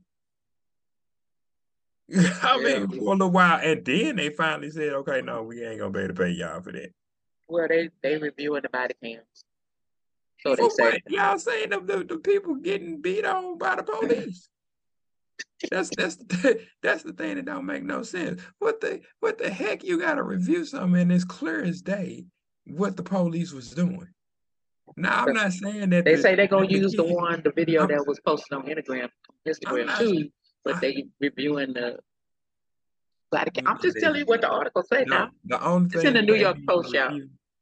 [2.42, 2.86] I mean, Yeah.
[2.86, 6.00] for a little while, and then they finally said, "Okay, no, we ain't gonna be
[6.00, 6.90] able to pay y'all for that."
[7.48, 9.22] Well, they they reviewing the body cams.
[10.40, 11.00] So they For say what?
[11.10, 14.48] Y'all saying the, the, the people getting beat on by the police.
[15.70, 18.42] That's that's the, that's the thing that don't make no sense.
[18.58, 22.26] What the what the heck you gotta review something and it's clear as day
[22.66, 24.08] what the police was doing.
[24.98, 27.50] Now I'm not saying that they the- say they're gonna the use the one the
[27.52, 29.08] video I'm- that was posted on Instagram
[29.48, 30.28] Instagram not- too,
[30.64, 31.98] but they reviewing the
[33.30, 33.50] body.
[33.66, 35.30] I'm just telling you what the article say No, now.
[35.44, 37.18] the only It's thing in the New York Post, y'all.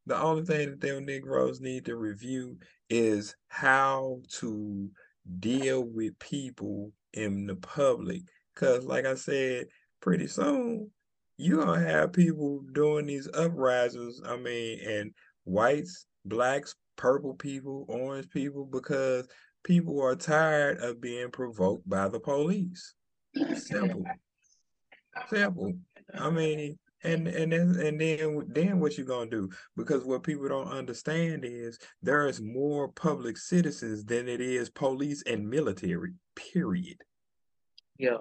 [0.07, 2.59] The only thing that them Negroes need to review
[2.91, 4.91] is how to
[5.39, 8.23] deal with people in the public.
[8.57, 9.67] Cause like I said,
[10.01, 10.91] pretty soon
[11.39, 14.21] you're gonna have people doing these uprisings.
[14.27, 15.13] I mean, and
[15.45, 19.29] whites, blacks, purple people, orange people, because
[19.65, 22.95] people are tired of being provoked by the police.
[23.55, 24.05] Simple.
[25.29, 25.73] Simple.
[26.15, 29.51] I mean, and and then and then then what you gonna do?
[29.77, 35.23] Because what people don't understand is there is more public citizens than it is police
[35.27, 36.13] and military.
[36.35, 36.99] Period.
[37.99, 38.19] Yeah.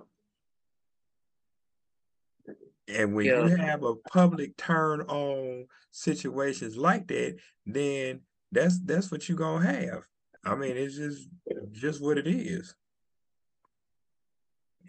[2.87, 3.45] And when Yeah.
[3.47, 9.65] you have a public turn on situations like that, then that's that's what you're gonna
[9.65, 10.03] have.
[10.43, 11.27] I mean, it's just
[11.71, 12.75] just what it is.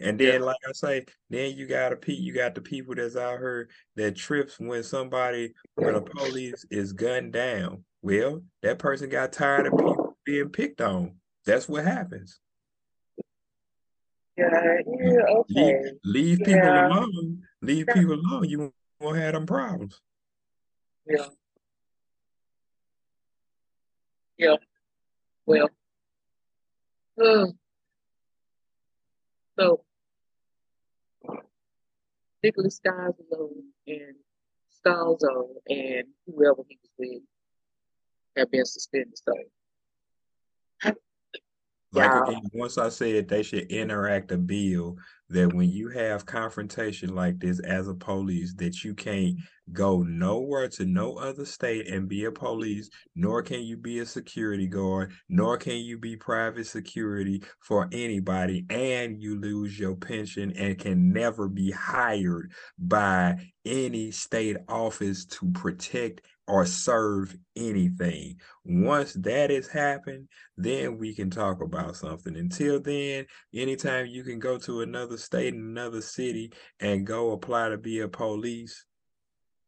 [0.00, 0.46] And then, Yeah.
[0.46, 3.68] like I say, then you got a pe you got the people that's out here
[3.96, 7.84] that trips when somebody when a police is gunned down.
[8.00, 11.16] Well, that person got tired of people being picked on.
[11.44, 12.40] That's what happens.
[14.36, 15.92] Yeah, yeah, Leave, okay.
[16.04, 16.88] leave people Yeah.
[16.88, 17.42] alone.
[17.60, 18.48] Leave people alone.
[18.48, 20.00] You won't have them problems.
[21.06, 21.26] Yeah.
[24.38, 24.56] Yeah.
[25.46, 25.68] Well.
[27.22, 27.46] uh,
[29.59, 29.85] so
[32.42, 33.50] Nicholas Scalzo
[33.87, 34.16] and
[34.72, 37.22] Scalzo and whoever he was with
[38.37, 39.18] have been suspended.
[39.18, 39.33] So
[41.94, 42.22] Like Yeah.
[42.22, 44.96] again, once I said they should interact a bill
[45.28, 49.37] that when you have confrontation like this as a police, that you can't
[49.73, 54.06] go nowhere to no other state and be a police, nor can you be a
[54.06, 60.52] security guard, nor can you be private security for anybody, and you lose your pension
[60.56, 68.37] and can never be hired by any state office to protect or serve anything.
[68.65, 72.37] Once that has happened, then we can talk about something.
[72.37, 77.79] Until then, anytime you can go to another state another city and go apply to
[77.79, 78.85] be a police,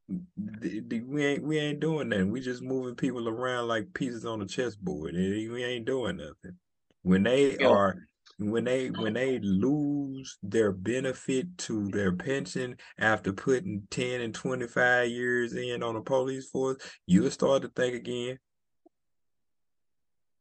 [0.09, 2.30] we ain't we ain't doing nothing.
[2.30, 5.14] We just moving people around like pieces on a chessboard.
[5.14, 6.59] We ain't doing nothing.
[7.02, 7.96] When they are
[8.38, 15.09] when they when they lose their benefit to their pension after putting 10 and 25
[15.09, 16.76] years in on a police force,
[17.07, 18.38] you'll start to think again.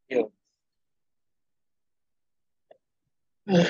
[0.10, 0.24] Yeah.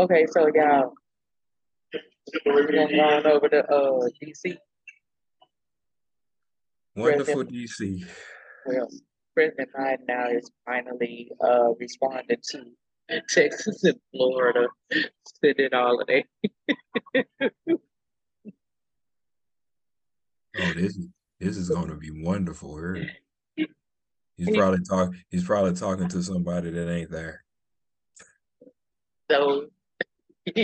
[0.00, 0.94] okay, so y'all
[2.46, 4.56] we're gonna go over to uh DC.
[6.96, 8.04] Wonderful President, DC.
[8.66, 8.88] Well,
[9.34, 12.64] President Biden now is finally uh responding to
[13.28, 14.68] Texas and Florida
[15.42, 16.24] sending holiday.
[17.14, 17.78] oh,
[20.54, 21.08] this is
[21.38, 22.76] this is gonna be wonderful.
[22.76, 23.10] Here.
[24.36, 27.44] He's probably talk he's probably talking to somebody that ain't there.
[29.30, 29.66] So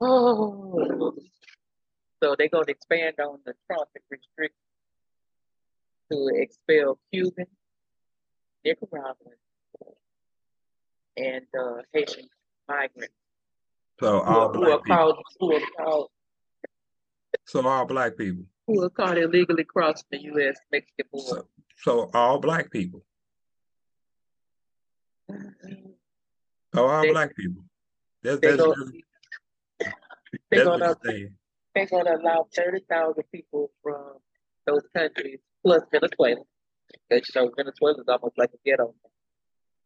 [0.00, 1.14] Oh,
[2.22, 4.56] so they're going to expand on the traffic restrictions
[6.10, 7.46] to expel Cuban,
[8.64, 9.34] Nicaraguan,
[11.16, 12.28] and uh, Haitian
[12.68, 13.14] migrants.
[14.00, 16.08] So all who, black who are called who are called
[17.46, 20.56] so all black people who are caught illegally crossing the U.S.
[20.72, 21.26] Mexican border.
[21.26, 21.46] So,
[21.76, 23.04] so all black people.
[26.74, 27.64] So all they, black people.
[28.22, 28.74] That's, that's, go,
[30.50, 30.94] they're gonna
[31.74, 34.14] they're gonna allow thirty thousand people from
[34.66, 36.42] those countries plus Venezuela.
[37.08, 38.94] Because you know Venezuela is almost like a ghetto.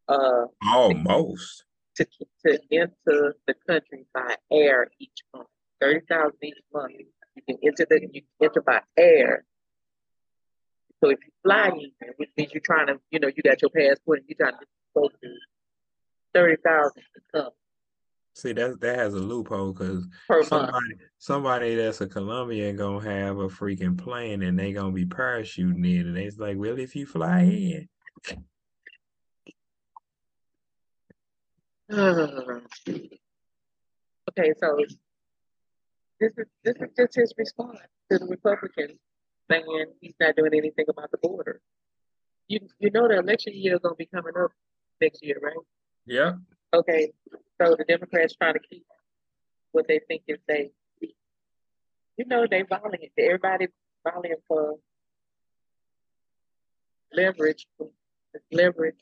[0.09, 1.64] Uh, almost
[1.97, 2.07] to
[2.47, 5.49] to enter the country by air each month.
[5.80, 6.92] Thirty thousand each month.
[7.36, 9.45] You can enter the you can enter by air.
[11.03, 13.70] So if you fly in, which means you're trying to, you know, you got your
[13.70, 15.34] passport and you're trying to go to
[16.32, 17.51] thirty thousand to come.
[18.37, 20.09] See that that has a loophole because
[20.43, 25.87] somebody somebody that's a Colombian gonna have a freaking plane and they gonna be parachuting
[25.87, 27.89] in and it's like, well, if you fly in.
[31.93, 32.59] okay,
[34.59, 34.78] so
[36.18, 37.78] this is this is just his response
[38.11, 38.99] to the Republicans
[39.49, 41.61] saying he's not doing anything about the border.
[42.49, 44.51] You you know the election year is gonna be coming up
[45.01, 45.55] next year, right?
[46.05, 46.32] Yeah.
[46.75, 47.12] Okay,
[47.61, 48.85] so the Democrats trying to keep
[49.70, 50.72] what they think is safe.
[52.16, 53.11] You know, they volleying.
[53.16, 53.68] Everybody
[54.05, 54.75] volleying for
[57.12, 57.66] leverage.
[58.51, 58.97] Leverage.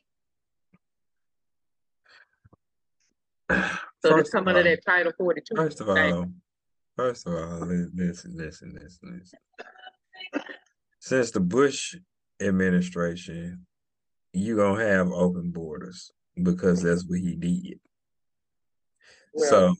[3.50, 5.56] So first coming to that Title 42.
[5.56, 6.26] First of all,
[6.96, 10.42] first of all, listen, listen, listen, listen.
[11.00, 11.96] Since the Bush
[12.40, 13.66] administration,
[14.34, 16.10] you gonna have open borders
[16.40, 17.80] because that's what he did.
[19.34, 19.74] Well, so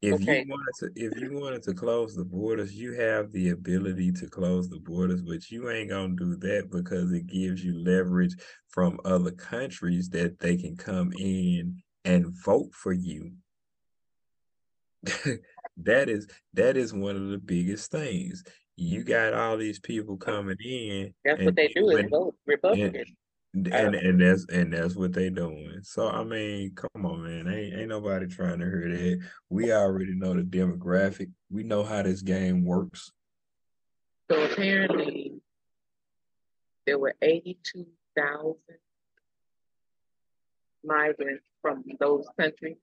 [0.00, 0.40] if okay.
[0.40, 4.26] you wanted to if you wanted to close the borders, you have the ability to
[4.26, 8.34] close the borders, but you ain't gonna do that because it gives you leverage
[8.68, 13.32] from other countries that they can come in and vote for you.
[15.76, 18.42] that is that is one of the biggest things.
[18.76, 21.14] You got all these people coming in.
[21.24, 23.04] That's what they do is vote Republican
[23.54, 25.80] and and that's and that's what they doing.
[25.82, 29.20] So I mean, come on, man, ain't ain't nobody trying to hear that.
[29.50, 31.30] We already know the demographic.
[31.50, 33.12] We know how this game works.
[34.30, 35.34] So apparently,
[36.86, 37.86] there were eighty-two
[38.16, 38.56] thousand
[40.84, 42.76] migrants from those countries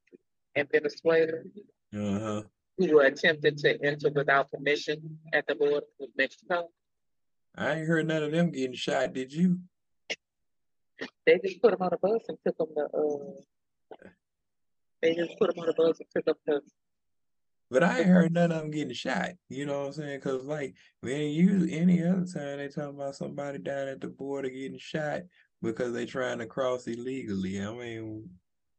[0.56, 1.40] and Venezuela
[1.94, 2.44] uh-huh.
[2.78, 6.70] who attempted to enter without permission at the border with Mexico.
[7.56, 9.14] I ain't heard none of them getting shot.
[9.14, 9.60] Did you?
[11.26, 12.86] They just put them on a bus and took them to.
[12.86, 14.10] Uh,
[15.02, 16.62] they just put them on a bus and took them to.
[17.72, 19.30] But I ain't heard none of them getting shot.
[19.48, 20.20] You know what I'm saying?
[20.20, 24.50] Because like when you any other time they talking about somebody down at the border
[24.50, 25.22] getting shot
[25.62, 27.62] because they trying to cross illegally.
[27.62, 28.30] I mean,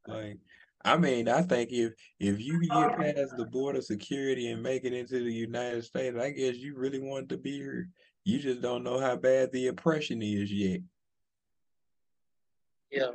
[0.07, 0.39] like.
[0.83, 4.95] I mean, I think if if you get past the border security and make it
[4.95, 7.91] into the United States, I guess you really want to be here.
[8.25, 10.81] You just don't know how bad the oppression is yet.
[12.91, 13.11] Yeah.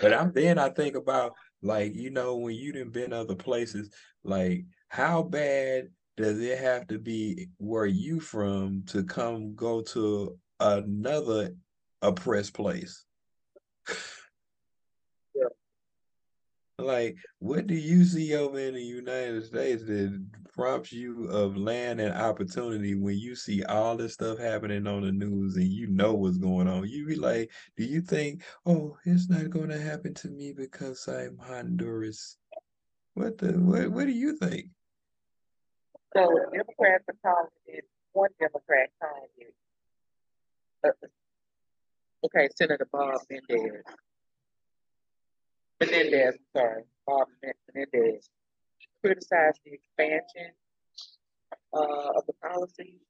[0.00, 3.90] But I'm then I think about like, you know, when you didn't been other places,
[4.24, 10.38] like how bad does it have to be where you from to come go to
[10.60, 11.54] another
[12.02, 13.04] oppressed place?
[16.78, 22.00] Like, what do you see over in the United States that prompts you of land
[22.00, 26.14] and opportunity when you see all this stuff happening on the news and you know
[26.14, 26.88] what's going on?
[26.88, 31.06] You be like, do you think, oh, it's not going to happen to me because
[31.06, 32.38] I'm Honduras?
[33.14, 33.88] What the what?
[33.90, 34.66] What do you think?
[36.16, 39.54] So Democrats are calling it, one Democrat calling it,
[40.84, 41.06] uh,
[42.24, 43.82] okay, Senator Bob Mendez.
[45.80, 48.28] Menendez, sorry, Bob Menendez,
[49.02, 50.52] criticized the expansion
[51.72, 53.00] uh, of the policy.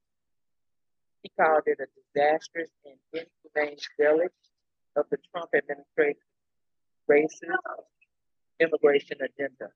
[1.22, 2.96] He called it a disastrous and
[3.54, 4.32] inhumane relic
[4.96, 6.20] of the Trump administration
[7.10, 7.56] racist
[8.60, 9.70] immigration agenda.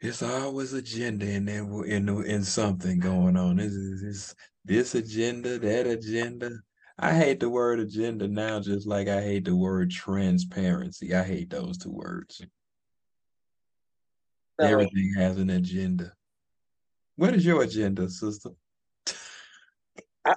[0.00, 3.56] It's always agenda and in in in something going on.
[3.56, 4.34] This is
[4.64, 6.50] this agenda, that agenda.
[7.02, 11.14] I hate the word agenda now, just like I hate the word transparency.
[11.14, 12.42] I hate those two words.
[14.60, 16.12] Everything has an agenda.
[17.16, 18.50] What is your agenda, sister?
[20.26, 20.34] I,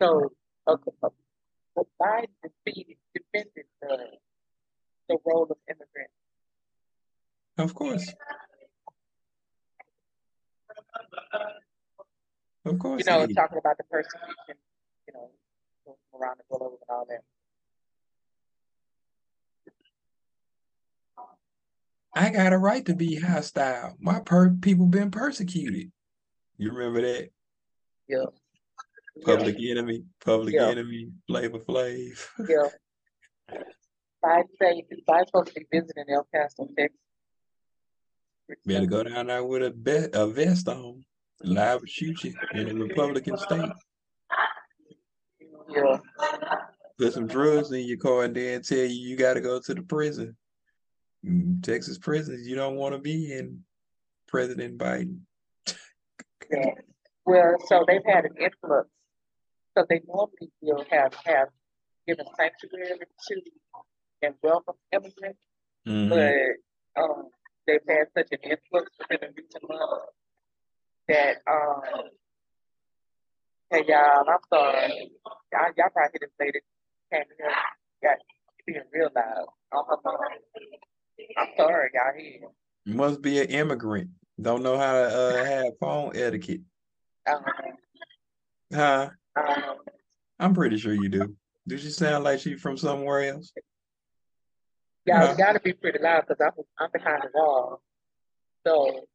[0.00, 0.32] so,
[0.66, 0.90] okay,
[2.00, 3.98] Biden defeated, defended the,
[5.08, 6.12] the role of immigrants.
[7.56, 8.12] Of course.
[12.64, 13.02] Of course.
[13.04, 14.56] You know, talking about the persecution,
[15.08, 15.30] you know,
[16.18, 17.22] around the globe and all that.
[22.14, 23.96] I got a right to be hostile.
[23.98, 25.90] My per people been persecuted.
[26.58, 27.30] You remember that?
[28.06, 28.26] Yeah.
[29.24, 29.72] Public yeah.
[29.72, 30.68] Enemy, Public yeah.
[30.68, 32.26] Enemy, Flavor Flav.
[32.48, 33.56] yeah.
[34.24, 36.98] I'd say I'm supposed to be visiting El Paso, Texas.
[38.66, 41.04] Better go down there with a, be- a vest on.
[41.44, 43.70] Live shoot you in a Republican state.
[45.68, 45.98] Yeah.
[46.98, 49.74] Put some drugs in your car and then tell you you got to go to
[49.74, 50.36] the prison.
[51.24, 53.60] Mm, Texas prisons, you don't want to be in
[54.28, 55.20] President Biden.
[56.50, 56.70] yeah.
[57.24, 58.88] Well, so they've had an influx.
[59.76, 61.48] So they normally will have have
[62.06, 63.42] given sanctuary to
[64.22, 65.40] and welcome immigrants,
[65.86, 66.10] mm-hmm.
[66.10, 67.28] but um,
[67.66, 70.12] they've had such an influx within the recent months
[71.12, 71.82] that um,
[73.70, 75.10] hey y'all, I'm sorry,
[75.52, 76.60] y'all, y'all probably this lady
[77.12, 77.50] came here,
[78.02, 78.16] got
[78.66, 80.16] being real loud on her phone.
[81.36, 82.48] I'm sorry, y'all here.
[82.84, 84.10] You must be an immigrant.
[84.40, 86.62] Don't know how to uh, have phone etiquette.
[87.30, 87.44] Um,
[88.74, 89.10] huh?
[89.36, 89.76] Um,
[90.40, 91.36] I'm pretty sure you do.
[91.68, 93.52] Do she sound like she from somewhere else?
[95.04, 95.34] Yeah, huh?
[95.34, 97.82] gotta be pretty loud because I'm I'm behind the wall.
[98.66, 99.06] So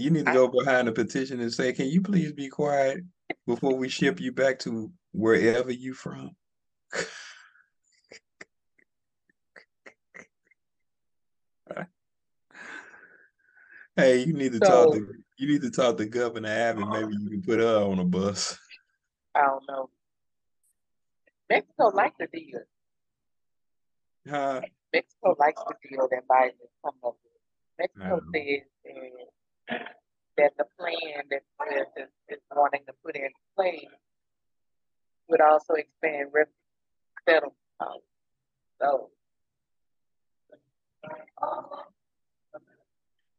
[0.00, 3.04] you need to go behind the petition and say, "Can you please be quiet
[3.46, 6.30] before we ship you back to wherever you from?"
[13.96, 15.06] hey, you need to so, talk to
[15.38, 16.88] you need to talk to Governor Abbott.
[16.88, 18.58] Maybe you can put her on a bus.
[19.34, 19.90] I don't know.
[21.48, 22.60] Mexico likes the deal.
[24.28, 24.60] Huh?
[24.92, 27.32] Mexico likes the deal that Biden is coming up with.
[27.78, 28.62] Mexico says
[29.68, 33.84] that the plan that the president is wanting to put in place
[35.28, 36.52] would also expand refugee
[37.28, 37.54] settlement.
[37.80, 37.98] Um,
[38.80, 39.10] so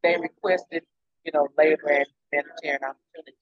[0.02, 0.84] they requested,
[1.24, 3.34] you know, labor and humanitarian opportunities.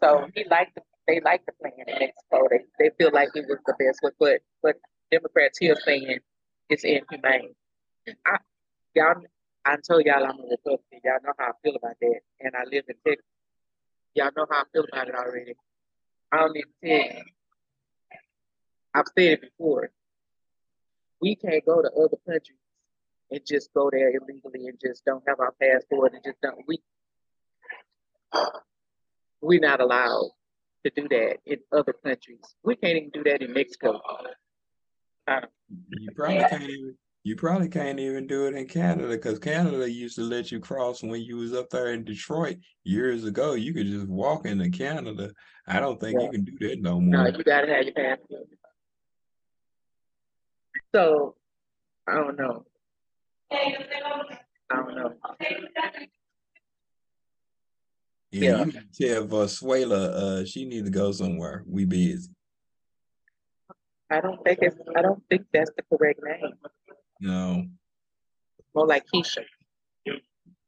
[0.00, 2.48] So he liked the, they liked the plan Mexico.
[2.50, 4.76] They they feel like it was the best but but
[5.10, 6.18] Democrats here saying
[6.68, 7.54] it's inhumane.
[8.26, 8.38] I,
[8.94, 9.22] y'all,
[9.64, 11.00] I told y'all I'm a Republican.
[11.04, 13.26] Y'all know how I feel about that, and I live in Texas.
[14.14, 15.54] Y'all know how I feel about it already.
[16.30, 17.22] I don't need to tell you.
[18.94, 19.90] I've said it before.
[21.20, 22.58] We can't go to other countries
[23.30, 26.64] and just go there illegally and just don't have our passport and just don't.
[26.66, 26.82] We
[29.40, 30.30] we're not allowed
[30.84, 32.40] to do that in other countries.
[32.62, 34.00] We can't even do that in Mexico.
[35.28, 40.16] You probably can't even you probably can't even do it in Canada because Canada used
[40.16, 43.54] to let you cross when you was up there in Detroit years ago.
[43.54, 45.30] You could just walk into Canada.
[45.66, 46.26] I don't think yeah.
[46.26, 47.24] you can do that no more.
[47.24, 48.48] No, you gotta have your passport.
[50.94, 51.36] So
[52.08, 52.64] I don't know.
[53.52, 53.76] I
[54.70, 55.14] don't know.
[58.32, 58.64] Yeah, yeah.
[58.64, 61.62] you can tell Venezuela uh she needs to go somewhere.
[61.68, 62.30] We busy.
[64.10, 66.54] I don't think it's I don't think that's the correct name.
[67.22, 67.64] No.
[68.74, 69.44] More like Keisha.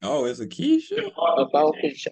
[0.03, 1.05] Oh, it's a Keisha?
[1.05, 2.09] A ball Keisha.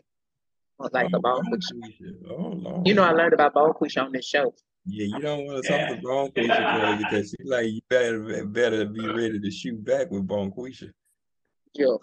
[0.80, 2.14] More like oh, a ball Keisha.
[2.28, 2.86] Oh, Lord.
[2.86, 4.52] You know, I learned about ball Keisha on this show.
[4.84, 8.44] Yeah, you don't want to talk to Bone Quisha crazy because she's like, you better
[8.46, 10.90] better be ready to shoot back with Bone Quisha.
[11.72, 11.96] Yeah.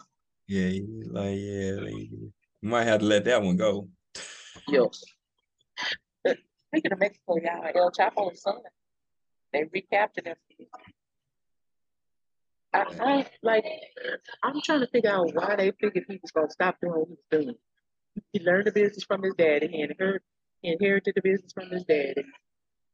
[0.48, 2.32] Yeah, he's like, yeah, like, you
[2.62, 3.90] might have to let that one go.
[4.70, 4.86] Yeah.
[6.70, 8.62] Speaking of Mexico, y'all, El Chapo's son,
[9.52, 10.36] they recaptured him.
[12.74, 13.66] I, I like
[14.44, 17.16] I'm trying to figure out why they figured he was gonna stop doing what he
[17.16, 17.56] was doing.
[18.34, 19.68] He learned the business from his daddy.
[19.68, 20.22] He inherited,
[20.62, 22.24] he inherited the business from his daddy.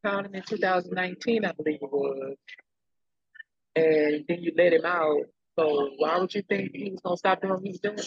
[0.03, 2.35] Found him in 2019, I believe it was.
[3.75, 5.23] And then you let him out.
[5.57, 7.99] So why would you think he was gonna stop doing what he was doing?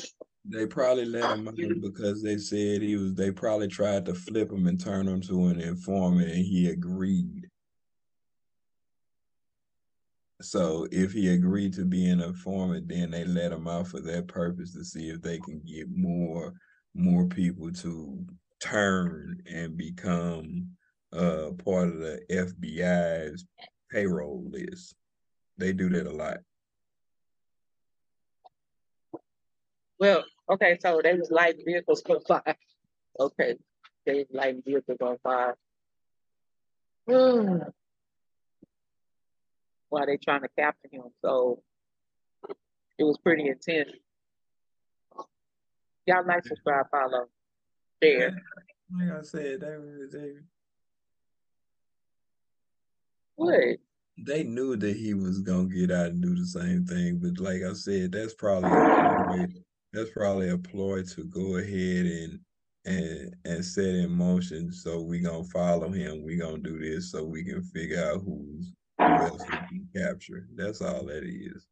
[0.45, 3.14] They probably let him out because they said he was.
[3.14, 7.49] They probably tried to flip him and turn him to an informant, and he agreed.
[10.41, 14.28] So if he agreed to be an informant, then they let him out for that
[14.28, 16.55] purpose to see if they can get more
[16.95, 18.24] more people to
[18.61, 20.68] turn and become
[21.12, 23.47] uh part of the FBI's
[23.91, 24.95] payroll list.
[25.57, 26.39] They do that a lot.
[29.99, 32.57] Well, okay, so they was lighting vehicles on fire.
[33.20, 33.57] Okay,
[34.07, 35.57] they was lighting vehicles on fire.
[39.91, 41.62] While they trying to capture him, so
[42.99, 43.91] it was pretty intense.
[46.07, 47.26] Y'all like, subscribe, follow,
[48.03, 48.36] share.
[48.99, 50.32] Like I said, they they
[53.36, 53.78] What?
[54.26, 57.62] they knew that he was gonna get out and do the same thing, but like
[57.62, 59.47] I said, that's probably a ploy,
[59.93, 62.41] that's probably a ploy to go ahead and
[62.84, 64.72] and and set in motion.
[64.72, 66.24] So we gonna follow him.
[66.24, 70.46] We gonna do this so we can figure out who's who else we can capture.
[70.55, 71.66] That's all that is.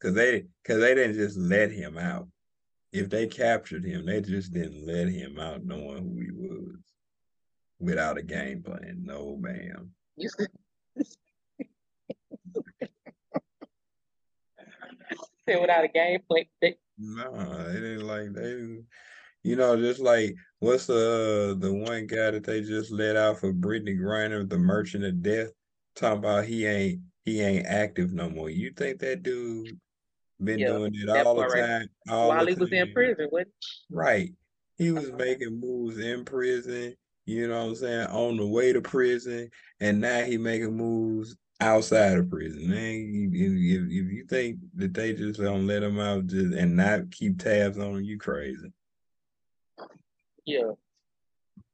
[0.00, 2.28] Cause they cause they didn't just let him out.
[2.92, 6.76] If they captured him, they just didn't let him out knowing who he was
[7.80, 9.00] without a game plan.
[9.02, 9.90] No, ma'am.
[10.16, 10.48] You said
[15.48, 16.44] said without a game plan.
[16.60, 18.86] They, No, they didn't like they didn't,
[19.44, 23.38] you know, just like what's the uh, the one guy that they just let out
[23.40, 25.50] for Brittney Griner, the merchant of death,
[25.94, 28.50] talking about he ain't he ain't active no more.
[28.50, 29.78] You think that dude
[30.42, 31.60] been Yeah, doing it all the right.
[31.60, 31.88] time?
[32.08, 32.92] All while the he was in time?
[32.94, 33.46] prison, what?
[33.90, 34.32] Right.
[34.78, 35.16] He was uh-huh.
[35.18, 36.94] making moves in prison,
[37.26, 41.36] you know what I'm saying, on the way to prison, and now he making moves
[41.60, 42.68] outside of prison.
[42.68, 46.76] Man, if, if, if you think that they just don't let him out just and
[46.76, 48.72] not keep tabs on him, you crazy.
[50.46, 50.72] Yeah,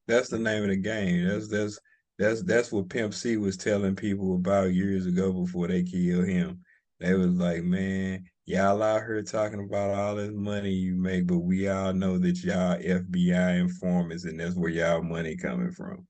[0.07, 1.27] That's the name of the game.
[1.27, 1.79] That's that's
[2.19, 6.61] that's that's what Pimp C was telling people about years ago before they killed him.
[7.01, 11.39] They was like, man, y'all out here talking about all this money you make, but
[11.39, 16.07] we all know that y'all FBI informants, and that's where y'all money coming from.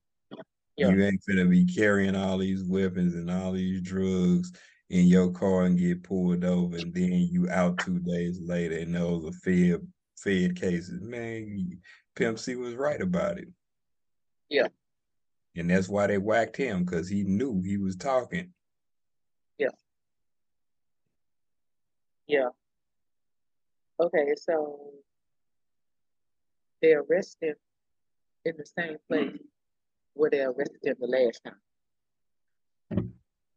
[0.76, 0.88] Yeah.
[0.88, 4.50] You ain't gonna be carrying all these weapons and all these drugs
[4.88, 8.94] in your car and get pulled over, and then you out two days later, and
[8.94, 9.86] those are Fed
[10.16, 11.00] Fed cases.
[11.02, 11.78] Man,
[12.16, 13.48] Pimp C was right about it.
[14.48, 14.68] Yeah.
[15.56, 18.52] And that's why they whacked him because he knew he was talking.
[19.58, 19.68] yeah.
[22.26, 22.48] Yeah.
[23.98, 24.92] Okay, so
[26.80, 27.56] they arrested him
[28.44, 29.36] in the same place
[30.14, 33.12] where they arrested him the last time,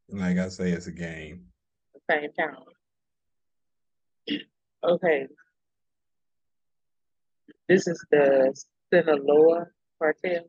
[0.10, 1.45] Like I say, it's a game.
[1.93, 2.66] the same town.
[4.84, 5.28] Okay.
[7.74, 8.53] This is the
[8.93, 9.65] Sinaloa
[9.97, 10.43] cartel.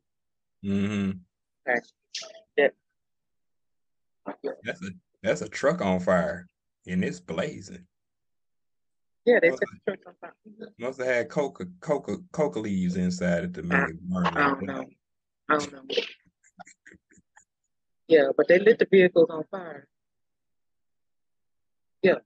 [0.63, 1.13] hmm
[1.67, 1.81] Okay.
[2.59, 2.69] Yeah.
[4.63, 4.91] That's a
[5.23, 6.47] that's a truck on fire
[6.87, 7.87] and it's blazing.
[9.25, 10.35] Yeah, they Must set the on fire.
[10.79, 14.27] must have had coca coca coca leaves inside it to make it burn.
[14.27, 14.85] I don't know.
[15.49, 15.83] I don't know.
[18.07, 19.89] Yeah, but they lit the vehicles on fire.
[22.03, 22.17] Yeah.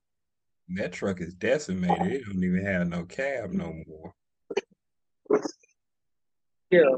[0.71, 2.03] That truck is decimated.
[2.15, 4.13] It don't even have no cab no more.
[6.71, 6.97] Yeah.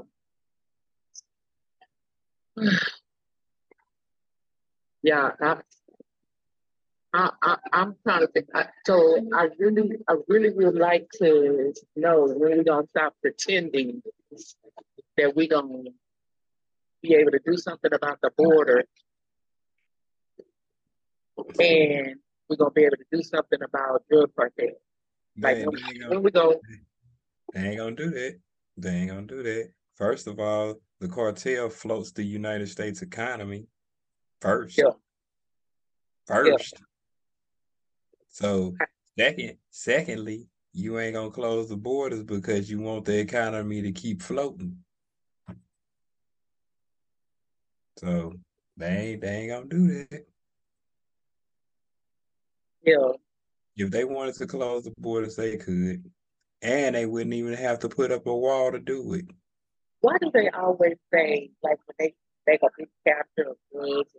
[5.03, 5.57] Yeah, I,
[7.15, 8.47] I, I, I'm trying to think.
[8.55, 14.03] I, so I really, I really would like to know when we're gonna stop pretending
[15.17, 15.85] that we're gonna
[17.03, 18.85] be able to do something about the border,
[21.59, 22.17] and
[22.49, 24.67] we're gonna be able to do something about drug cartel.
[25.41, 26.61] Like when, when we go,
[27.53, 28.39] they ain't gonna do that.
[28.77, 29.71] They ain't gonna do that.
[29.97, 33.67] First of all, the cartel floats the United States economy
[34.41, 34.79] first.
[34.79, 34.91] Yeah.
[36.27, 36.81] First.
[38.29, 38.75] So
[39.19, 44.23] second, secondly, you ain't gonna close the borders because you want the economy to keep
[44.23, 44.79] floating.
[47.99, 48.35] So
[48.77, 50.27] they ain't they ain't gonna do that.
[52.83, 53.13] yeah,
[53.77, 56.11] If they wanted to close the borders, they could.
[56.63, 59.27] And they wouldn't even have to put up a wall to do it.
[60.01, 62.15] why do they always say like when they
[62.47, 64.13] make a big chapter of drugs,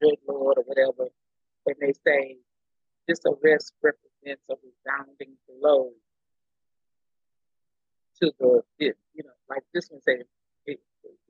[0.00, 1.08] drug lord or whatever?
[1.66, 2.36] and they say
[3.08, 5.90] this arrest represents a resounding blow
[8.20, 10.24] to the, you know, like this one says,
[10.64, 10.80] it,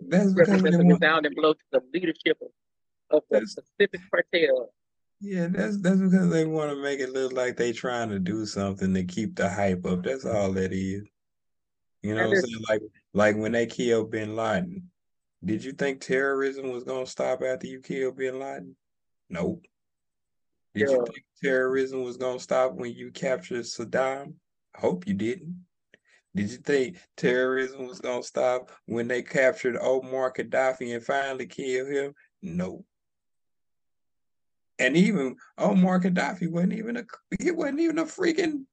[0.01, 2.49] That's represents a resounding blow to the leadership of,
[3.11, 4.71] of the that's Pacific Cartel.
[5.21, 8.45] Yeah, that's that's because they want to make it look like they trying to do
[8.47, 10.03] something to keep the hype up.
[10.03, 11.05] That's all that is.
[12.03, 12.65] You know what I'm saying?
[12.69, 12.83] Like
[13.15, 14.91] like when they killed Bin Laden,
[15.45, 18.77] did you think terrorism was gonna stop after you killed Bin Laden?
[19.31, 19.65] Nope.
[20.75, 24.35] Did you yeah, think terrorism was gonna stop when you captured Saddam?
[24.77, 25.65] I hope you didn't.
[26.35, 31.89] Did you think terrorism was gonna stop when they captured Omar Gaddafi and finally killed
[31.89, 32.13] him?
[32.43, 32.85] No.
[34.79, 37.05] And even Omar Gaddafi wasn't even a
[37.41, 38.65] he wasn't even a freaking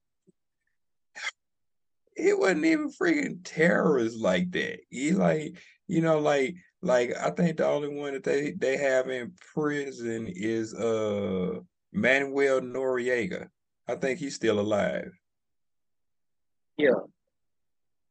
[2.16, 4.80] he wasn't even freaking terrorist like that.
[4.90, 9.10] He like, you know, like like I think the only one that they they have
[9.10, 11.60] in prison is uh
[11.92, 13.48] Manuel Noriega.
[13.88, 15.12] I think he's still alive.
[16.78, 16.92] yeah.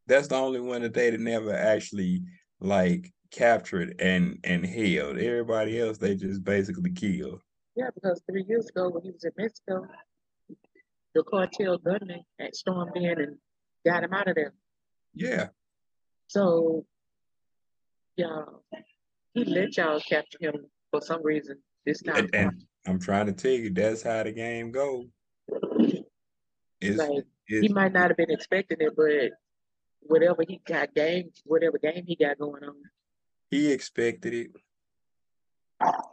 [0.06, 2.22] That's the only one that they never actually
[2.60, 5.18] like captured and and held.
[5.18, 7.40] Everybody else they just basically killed.
[7.74, 9.86] Yeah, because three years ago when he was in Mexico,
[11.14, 13.36] the cartel gunman had stormed in and
[13.84, 14.52] got him out of there.
[15.14, 15.48] Yeah.
[16.28, 16.84] So,
[18.16, 18.44] yeah,
[19.34, 22.16] he let y'all capture him for some reason this time.
[22.16, 25.06] And, and I'm trying to tell you that's how the game goes.
[26.80, 29.30] It's Like he might not have been expecting it, but
[30.00, 32.74] whatever he got game, whatever game he got going on,
[33.50, 34.50] he expected it.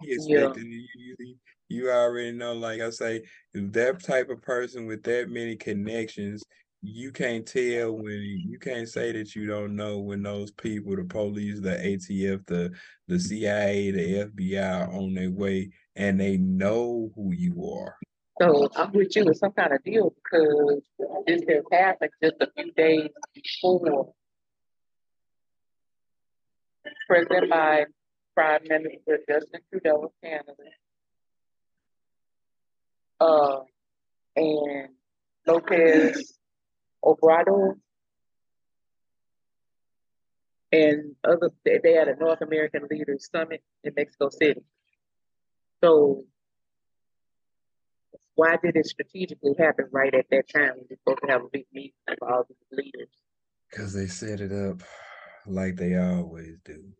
[0.02, 0.68] He yeah, expected.
[0.68, 1.36] You, you,
[1.70, 6.44] you already know, like I say, that type of person with that many connections,
[6.82, 11.04] you can't tell when you can't say that you don't know when those people, the
[11.04, 12.72] police, the ATF, the
[13.08, 17.96] the CIA, the FBI are on their way and they know who you are.
[18.42, 20.82] So I'm with you with some kind of deal because
[21.28, 24.14] this has happened just a few days before
[27.08, 27.86] President Biden,
[28.40, 30.54] Prime Minister Justin Trudeau of Canada,
[33.20, 33.60] uh,
[34.38, 34.88] and
[35.46, 36.38] Lopez
[37.04, 37.74] Obrador
[40.72, 44.62] and other they, had a North American Leaders Summit in Mexico City.
[45.84, 46.24] So
[48.36, 51.50] why did it strategically happen right at that time when you're supposed to have a
[51.52, 53.10] big meeting of all these leaders?
[53.70, 54.82] Because they set it up
[55.46, 56.94] like they always do.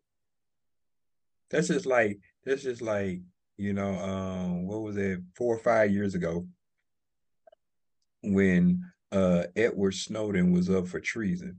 [1.50, 3.20] That's just like that's just like,
[3.56, 6.46] you know, um, what was it, four or five years ago
[8.22, 11.58] when uh Edward Snowden was up for treason.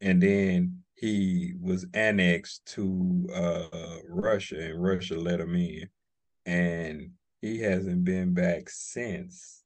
[0.00, 5.88] And then he was annexed to uh Russia and Russia let him in.
[6.46, 9.62] And he hasn't been back since.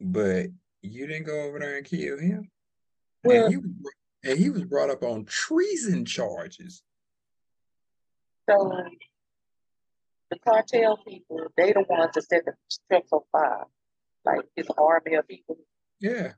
[0.00, 0.46] But
[0.82, 2.50] you didn't go over there and kill him.
[3.24, 3.70] And Well, he was
[4.24, 6.82] and he was brought up on treason charges.
[8.50, 8.84] So
[10.30, 12.52] the cartel people, they the ones that set the
[12.88, 13.64] trucks on fire.
[14.24, 15.56] Like his army of people,
[16.00, 16.32] Yeah.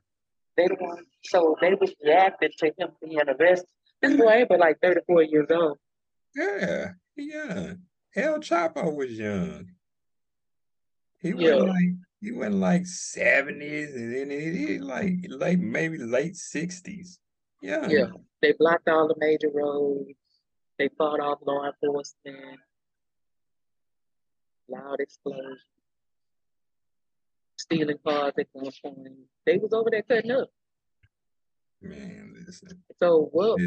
[0.55, 1.05] they the ones.
[1.25, 3.67] So they was reacting to him being arrested.
[4.01, 5.77] This boy ain't but like 34 years old.
[6.35, 6.91] Yeah.
[7.15, 7.73] yeah.
[8.15, 9.67] El Chapo was young.
[11.19, 16.33] He wasn't like he wasn't like 70s and then he, he like like maybe late
[16.33, 17.17] 60s.
[17.61, 17.87] yeah.
[17.89, 18.07] yeah.
[18.41, 20.09] They blocked all the major roads.
[20.83, 22.59] They fought off law enforcement,
[24.67, 25.61] loud explosions,
[27.57, 29.15] stealing cars at gunpoint.
[29.45, 30.49] They was over there cutting up.
[31.81, 32.83] Man, listen.
[32.99, 33.61] So what?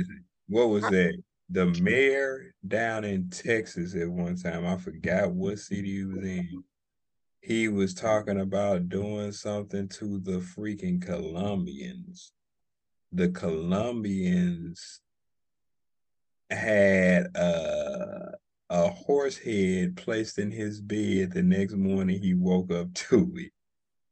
[0.47, 1.23] What was I, that?
[1.49, 6.65] The mayor down in Texas at one time, I forgot what city he was in.
[7.41, 12.33] He was talking about doing something to the freaking Colombians.
[13.11, 15.01] The Colombians
[16.51, 18.33] had uh,
[18.71, 21.33] a horse head placed in his bed.
[21.33, 23.53] The next morning, he woke up to it.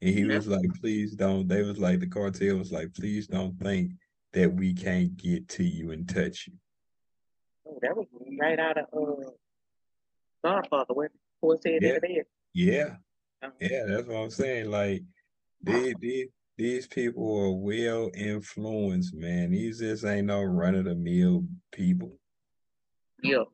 [0.03, 1.49] And he was like, please don't.
[1.49, 3.93] They was like, the cartel was like, please don't think
[4.32, 6.55] that we can't get to you and touch you.
[7.66, 8.07] oh, that was
[8.39, 9.30] right out of uh,
[10.45, 11.11] Godfather, where
[11.41, 12.22] horse head Yeah,
[12.53, 12.97] yeah,
[13.43, 13.85] Um, yeah.
[13.87, 14.70] That's what I'm saying.
[14.70, 15.03] Like,
[15.62, 16.28] these, these,
[16.59, 19.53] these people are well influenced, man.
[19.53, 22.18] These just ain't no run of the mill people.
[23.25, 23.45] Yeah,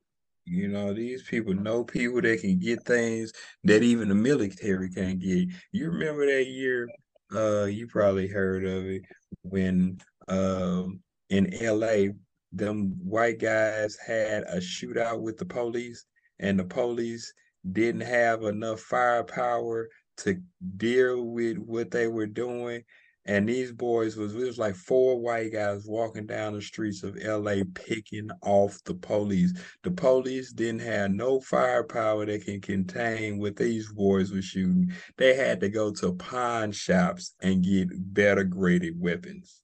[0.47, 3.33] You know, these people know people that can get things
[3.65, 5.49] that even the military can't get.
[5.73, 6.89] You remember that year,
[7.35, 9.03] uh, you probably heard of it
[9.43, 9.99] when
[10.29, 11.01] um
[11.31, 12.13] in LA,
[12.53, 16.07] them white guys had a shootout with the police,
[16.41, 17.33] and the police
[17.73, 20.43] didn't have enough firepower to
[20.79, 22.83] deal with what they were doing.
[23.27, 27.17] And these boys was it was like four white guys walking down the streets of
[27.17, 29.53] LA picking off the police.
[29.83, 34.93] The police didn't have no firepower that can contain what these boys were shooting.
[35.19, 39.61] They had to go to pawn shops and get better graded weapons.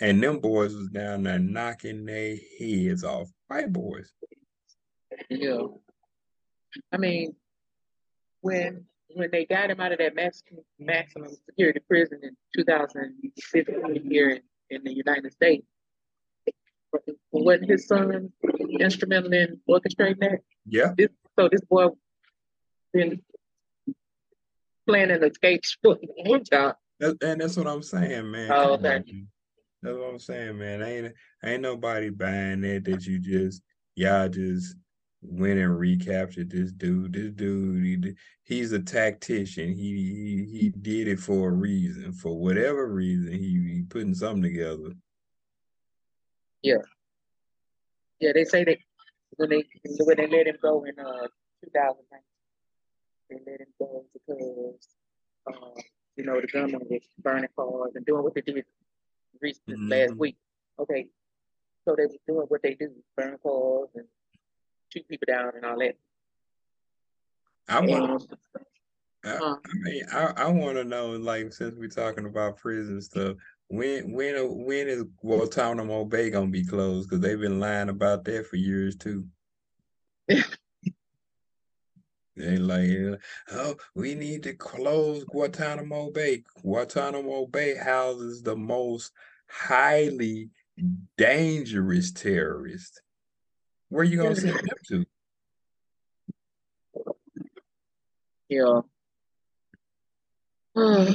[0.00, 3.30] And them boys was down there knocking their heads off.
[3.46, 4.12] White boys.
[5.30, 5.66] Yeah.
[6.90, 7.36] I mean,
[8.40, 14.30] when when they got him out of that maximum maximum security prison in 2015 here
[14.30, 14.40] in,
[14.70, 15.66] in the United States,
[17.30, 18.32] wasn't his son
[18.80, 20.40] instrumental in orchestrating that?
[20.66, 20.92] Yeah.
[20.96, 21.08] This,
[21.38, 21.88] so this boy
[22.92, 23.22] been
[24.86, 26.74] planning escapes for a long time.
[27.00, 28.50] That, and that's what I'm saying, man.
[28.52, 29.02] Oh, okay.
[29.82, 30.82] That's what I'm saying, man.
[30.82, 33.62] Ain't ain't nobody buying it that you just
[33.96, 34.76] y'all just
[35.22, 37.12] went and recaptured this dude.
[37.12, 39.72] This dude, he, he's a tactician.
[39.72, 42.12] He, he he did it for a reason.
[42.12, 44.94] For whatever reason, he, he putting something together.
[46.62, 46.76] Yeah,
[48.20, 48.78] Yeah, they say that
[49.36, 49.64] when they
[50.00, 51.26] when they let him go in uh
[51.64, 52.20] 2009,
[53.30, 54.88] they let him go because
[55.46, 55.80] uh,
[56.16, 58.64] you know the gunman was burning cars and doing what they did
[59.40, 60.18] recently last Mhm.
[60.18, 60.36] week.
[60.78, 61.06] Okay,
[61.84, 64.06] so they was doing what they do, burn cars and
[64.92, 65.96] shoot people down and all that.
[67.68, 68.28] I want.
[69.24, 72.56] And I, uh, I mean, I, I want to know, like, since we're talking about
[72.56, 73.36] prison stuff,
[73.68, 74.34] when when
[74.66, 77.08] when is Guantanamo Bay gonna be closed?
[77.08, 79.26] Because they've been lying about that for years too.
[82.34, 83.20] They like,
[83.52, 86.42] oh, we need to close Guantanamo Bay.
[86.62, 89.12] Guantanamo Bay houses the most
[89.50, 90.48] highly
[91.18, 93.02] dangerous terrorists.
[93.92, 95.04] Where are you gonna send them to?
[98.48, 98.80] yeah,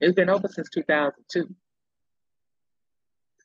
[0.00, 1.54] it's been open since 2002.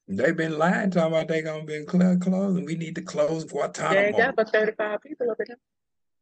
[0.07, 3.43] They've been lying, talking about they're gonna be cl- closed, and we need to close
[3.43, 3.99] They Guantanamo.
[4.07, 5.57] ain't got but 35 people over there.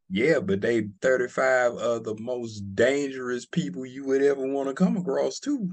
[0.10, 4.98] Yeah, but they 35 of the most dangerous people you would ever want to come
[4.98, 5.70] across too.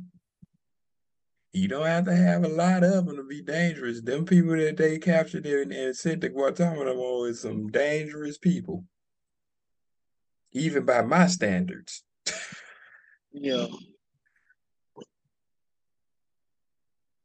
[1.53, 4.01] You don't have to have a lot of them to be dangerous.
[4.01, 8.85] Them people that they captured and, and sent to Guantanamo is some dangerous people.
[10.53, 12.05] Even by my standards.
[13.33, 13.67] Yeah.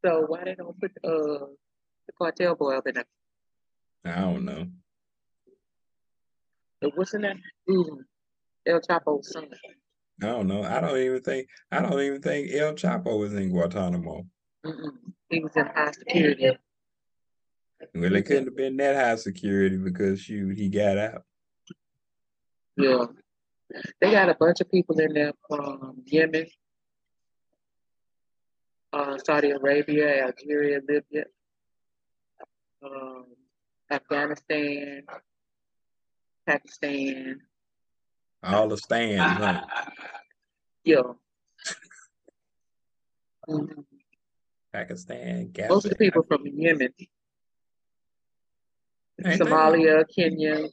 [0.06, 1.48] So why they don't put uh
[2.06, 3.06] the cartel boy up in there?
[4.06, 4.68] I don't know.
[6.82, 7.36] Uh, What's in that?
[7.70, 7.86] Mm,
[8.66, 9.50] El Chapo's son.
[10.22, 10.64] I don't know.
[10.64, 14.26] I don't even think I don't even think El Chapo was in Guantanamo.
[14.66, 14.92] Mm-mm.
[15.30, 16.58] He was in high security.
[17.94, 21.24] Well, it couldn't have been that high security because shoot, he got out.
[22.76, 23.06] Yeah.
[24.00, 26.48] They got a bunch of people in there from Yemen,
[28.94, 31.26] uh, Saudi Arabia, Algeria, Libya,
[32.84, 33.26] um,
[33.92, 35.04] Afghanistan,
[36.48, 37.42] Pakistan.
[38.44, 39.62] All the stands, huh?
[40.84, 41.02] Yeah.
[43.50, 43.84] Mhm.
[44.72, 46.94] Pakistan, Most of the people from Yemen,
[49.26, 50.68] Ain't that- Somalia, Kenya.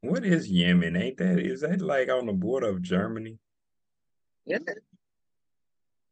[0.00, 0.96] What is Yemen?
[0.96, 3.38] Ain't that is that like on the border of Germany?
[4.46, 4.76] Yemen.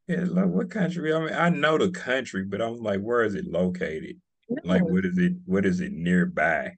[0.09, 1.14] Yeah, like what country?
[1.14, 4.20] I mean, I know the country, but I'm like, where is it located?
[4.64, 5.33] Like, what is it?
[5.47, 6.77] What is it nearby?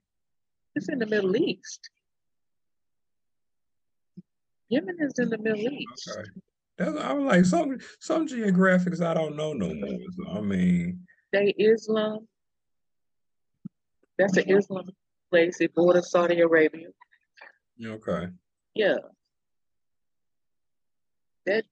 [0.75, 1.89] it's in the Middle East.
[4.69, 6.09] Yemen is in the Middle East.
[6.17, 6.29] Okay,
[6.77, 9.89] that's I'm like some some geographics I don't know no more.
[9.89, 10.23] Mm-hmm.
[10.23, 12.27] So, I mean, They Islam.
[14.17, 14.89] That's an Islam
[15.31, 15.59] place.
[15.61, 16.87] It borders Saudi Arabia.
[17.83, 18.27] okay,
[18.75, 18.97] Yeah.
[21.45, 21.65] That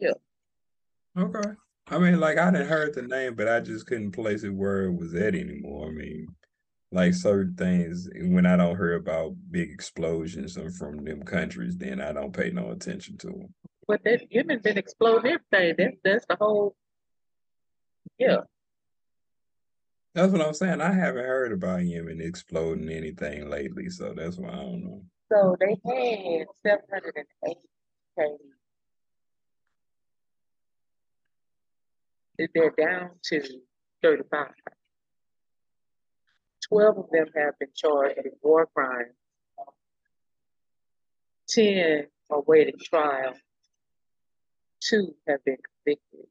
[0.00, 0.12] Yeah.
[1.16, 1.50] okay.
[1.88, 4.84] I mean, like I didn't heard the name, but I just couldn't place it where
[4.84, 5.88] it was at anymore.
[5.88, 6.26] I mean,
[6.94, 12.00] like certain things when I don't hear about big explosions and from them countries, then
[12.00, 13.54] I don't pay no attention to them.
[13.88, 15.74] but that Yemen been exploding everything.
[15.76, 16.76] That that's the whole
[18.18, 18.38] yeah.
[20.14, 20.80] That's what I'm saying.
[20.80, 25.02] I haven't heard about Yemen exploding anything lately, so that's why I don't know.
[25.32, 27.68] So they had seven hundred and eighty
[32.38, 32.48] K.
[32.54, 33.42] They're down to
[34.02, 34.52] thirty-five.
[36.68, 39.12] Twelve of them have been charged with war crimes.
[41.48, 43.34] Ten are waiting trial.
[44.80, 46.26] Two have been convicted.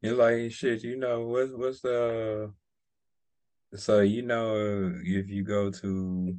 [0.00, 2.52] It's like shit, you know, what's what's the
[3.74, 6.36] so you know if you go to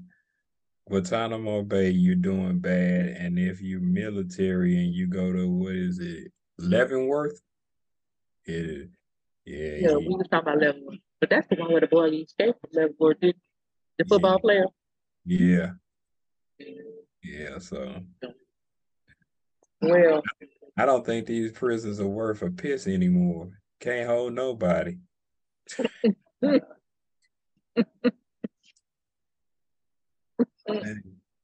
[0.87, 5.99] Guantanamo Bay, you're doing bad, and if you're military and you go to what is
[5.99, 7.41] it, Leavenworth?
[8.49, 8.85] Yeah,
[9.45, 12.69] Yeah, we was talking about Leavenworth, but that's the one where the boy escaped from
[12.73, 13.35] Leavenworth, did
[13.97, 14.65] the football player.
[15.25, 15.71] yeah,
[17.23, 17.59] yeah.
[17.59, 18.01] So
[19.81, 20.23] Well,
[20.77, 23.51] I don't think these prisons are worth a piss anymore.
[23.79, 24.97] Can't hold nobody.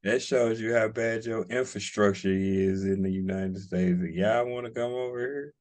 [0.04, 4.00] That shows you how bad your infrastructure is in the United States.
[4.12, 5.54] Y'all want to come over here,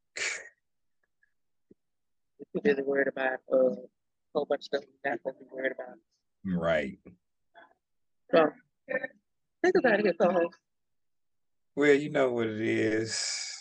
[2.54, 3.76] we're busy worried about uh, a
[4.34, 5.96] whole bunch of stuff we're not supposed to be worried about.
[6.60, 6.98] right.
[8.30, 8.50] So,
[9.62, 10.56] think about it, co-host.
[11.76, 13.52] Well, you know what it is.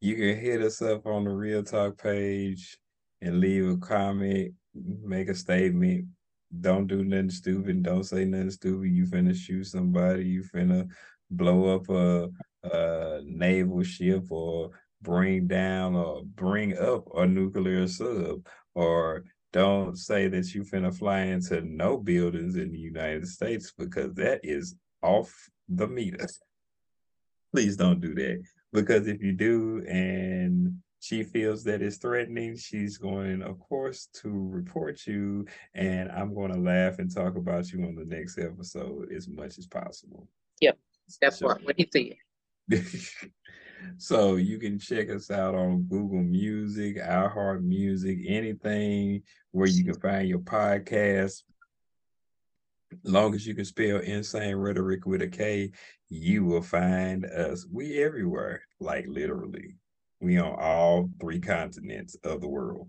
[0.00, 2.78] You can hit us up on the Real Talk page
[3.20, 6.06] and leave a comment, make a statement.
[6.60, 7.82] Don't do nothing stupid.
[7.82, 8.90] Don't say nothing stupid.
[8.90, 10.24] You finna shoot somebody.
[10.24, 10.88] You finna
[11.30, 12.30] blow up a,
[12.64, 14.70] a naval ship or
[15.02, 18.46] bring down or bring up a nuclear sub.
[18.74, 24.14] Or don't say that you're finna fly into no buildings in the United States because
[24.14, 25.32] that is off
[25.68, 26.26] the meter
[27.52, 28.42] please don't do that
[28.72, 34.28] because if you do and she feels that it's threatening she's going of course to
[34.50, 39.12] report you and i'm going to laugh and talk about you on the next episode
[39.12, 40.26] as much as possible
[41.22, 42.16] That So- part, what he said.
[43.96, 49.22] so you can check us out on Google Music, iHeart Music, anything
[49.52, 51.42] where you can find your podcast.
[53.04, 55.72] Long as you can spell insane rhetoric with a K,
[56.08, 57.66] you will find us.
[57.70, 59.76] We everywhere, like literally.
[60.20, 62.88] We on all three continents of the world.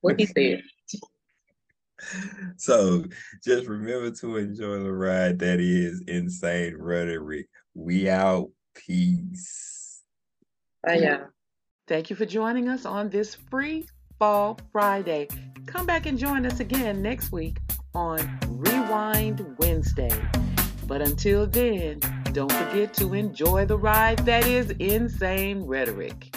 [0.00, 0.62] What he said.
[2.56, 3.04] so
[3.44, 7.46] just remember to enjoy the ride that is insane rhetoric.
[7.74, 8.50] We out.
[8.74, 10.02] Peace.
[10.82, 11.28] Bye, y'all.
[11.86, 13.86] Thank you for joining us on this Free
[14.18, 15.28] Fall Friday.
[15.66, 17.58] Come back and join us again next week
[17.94, 20.10] on Rewind Wednesday.
[20.86, 22.00] But until then,
[22.32, 26.34] don't forget to enjoy the ride that is insane rhetoric.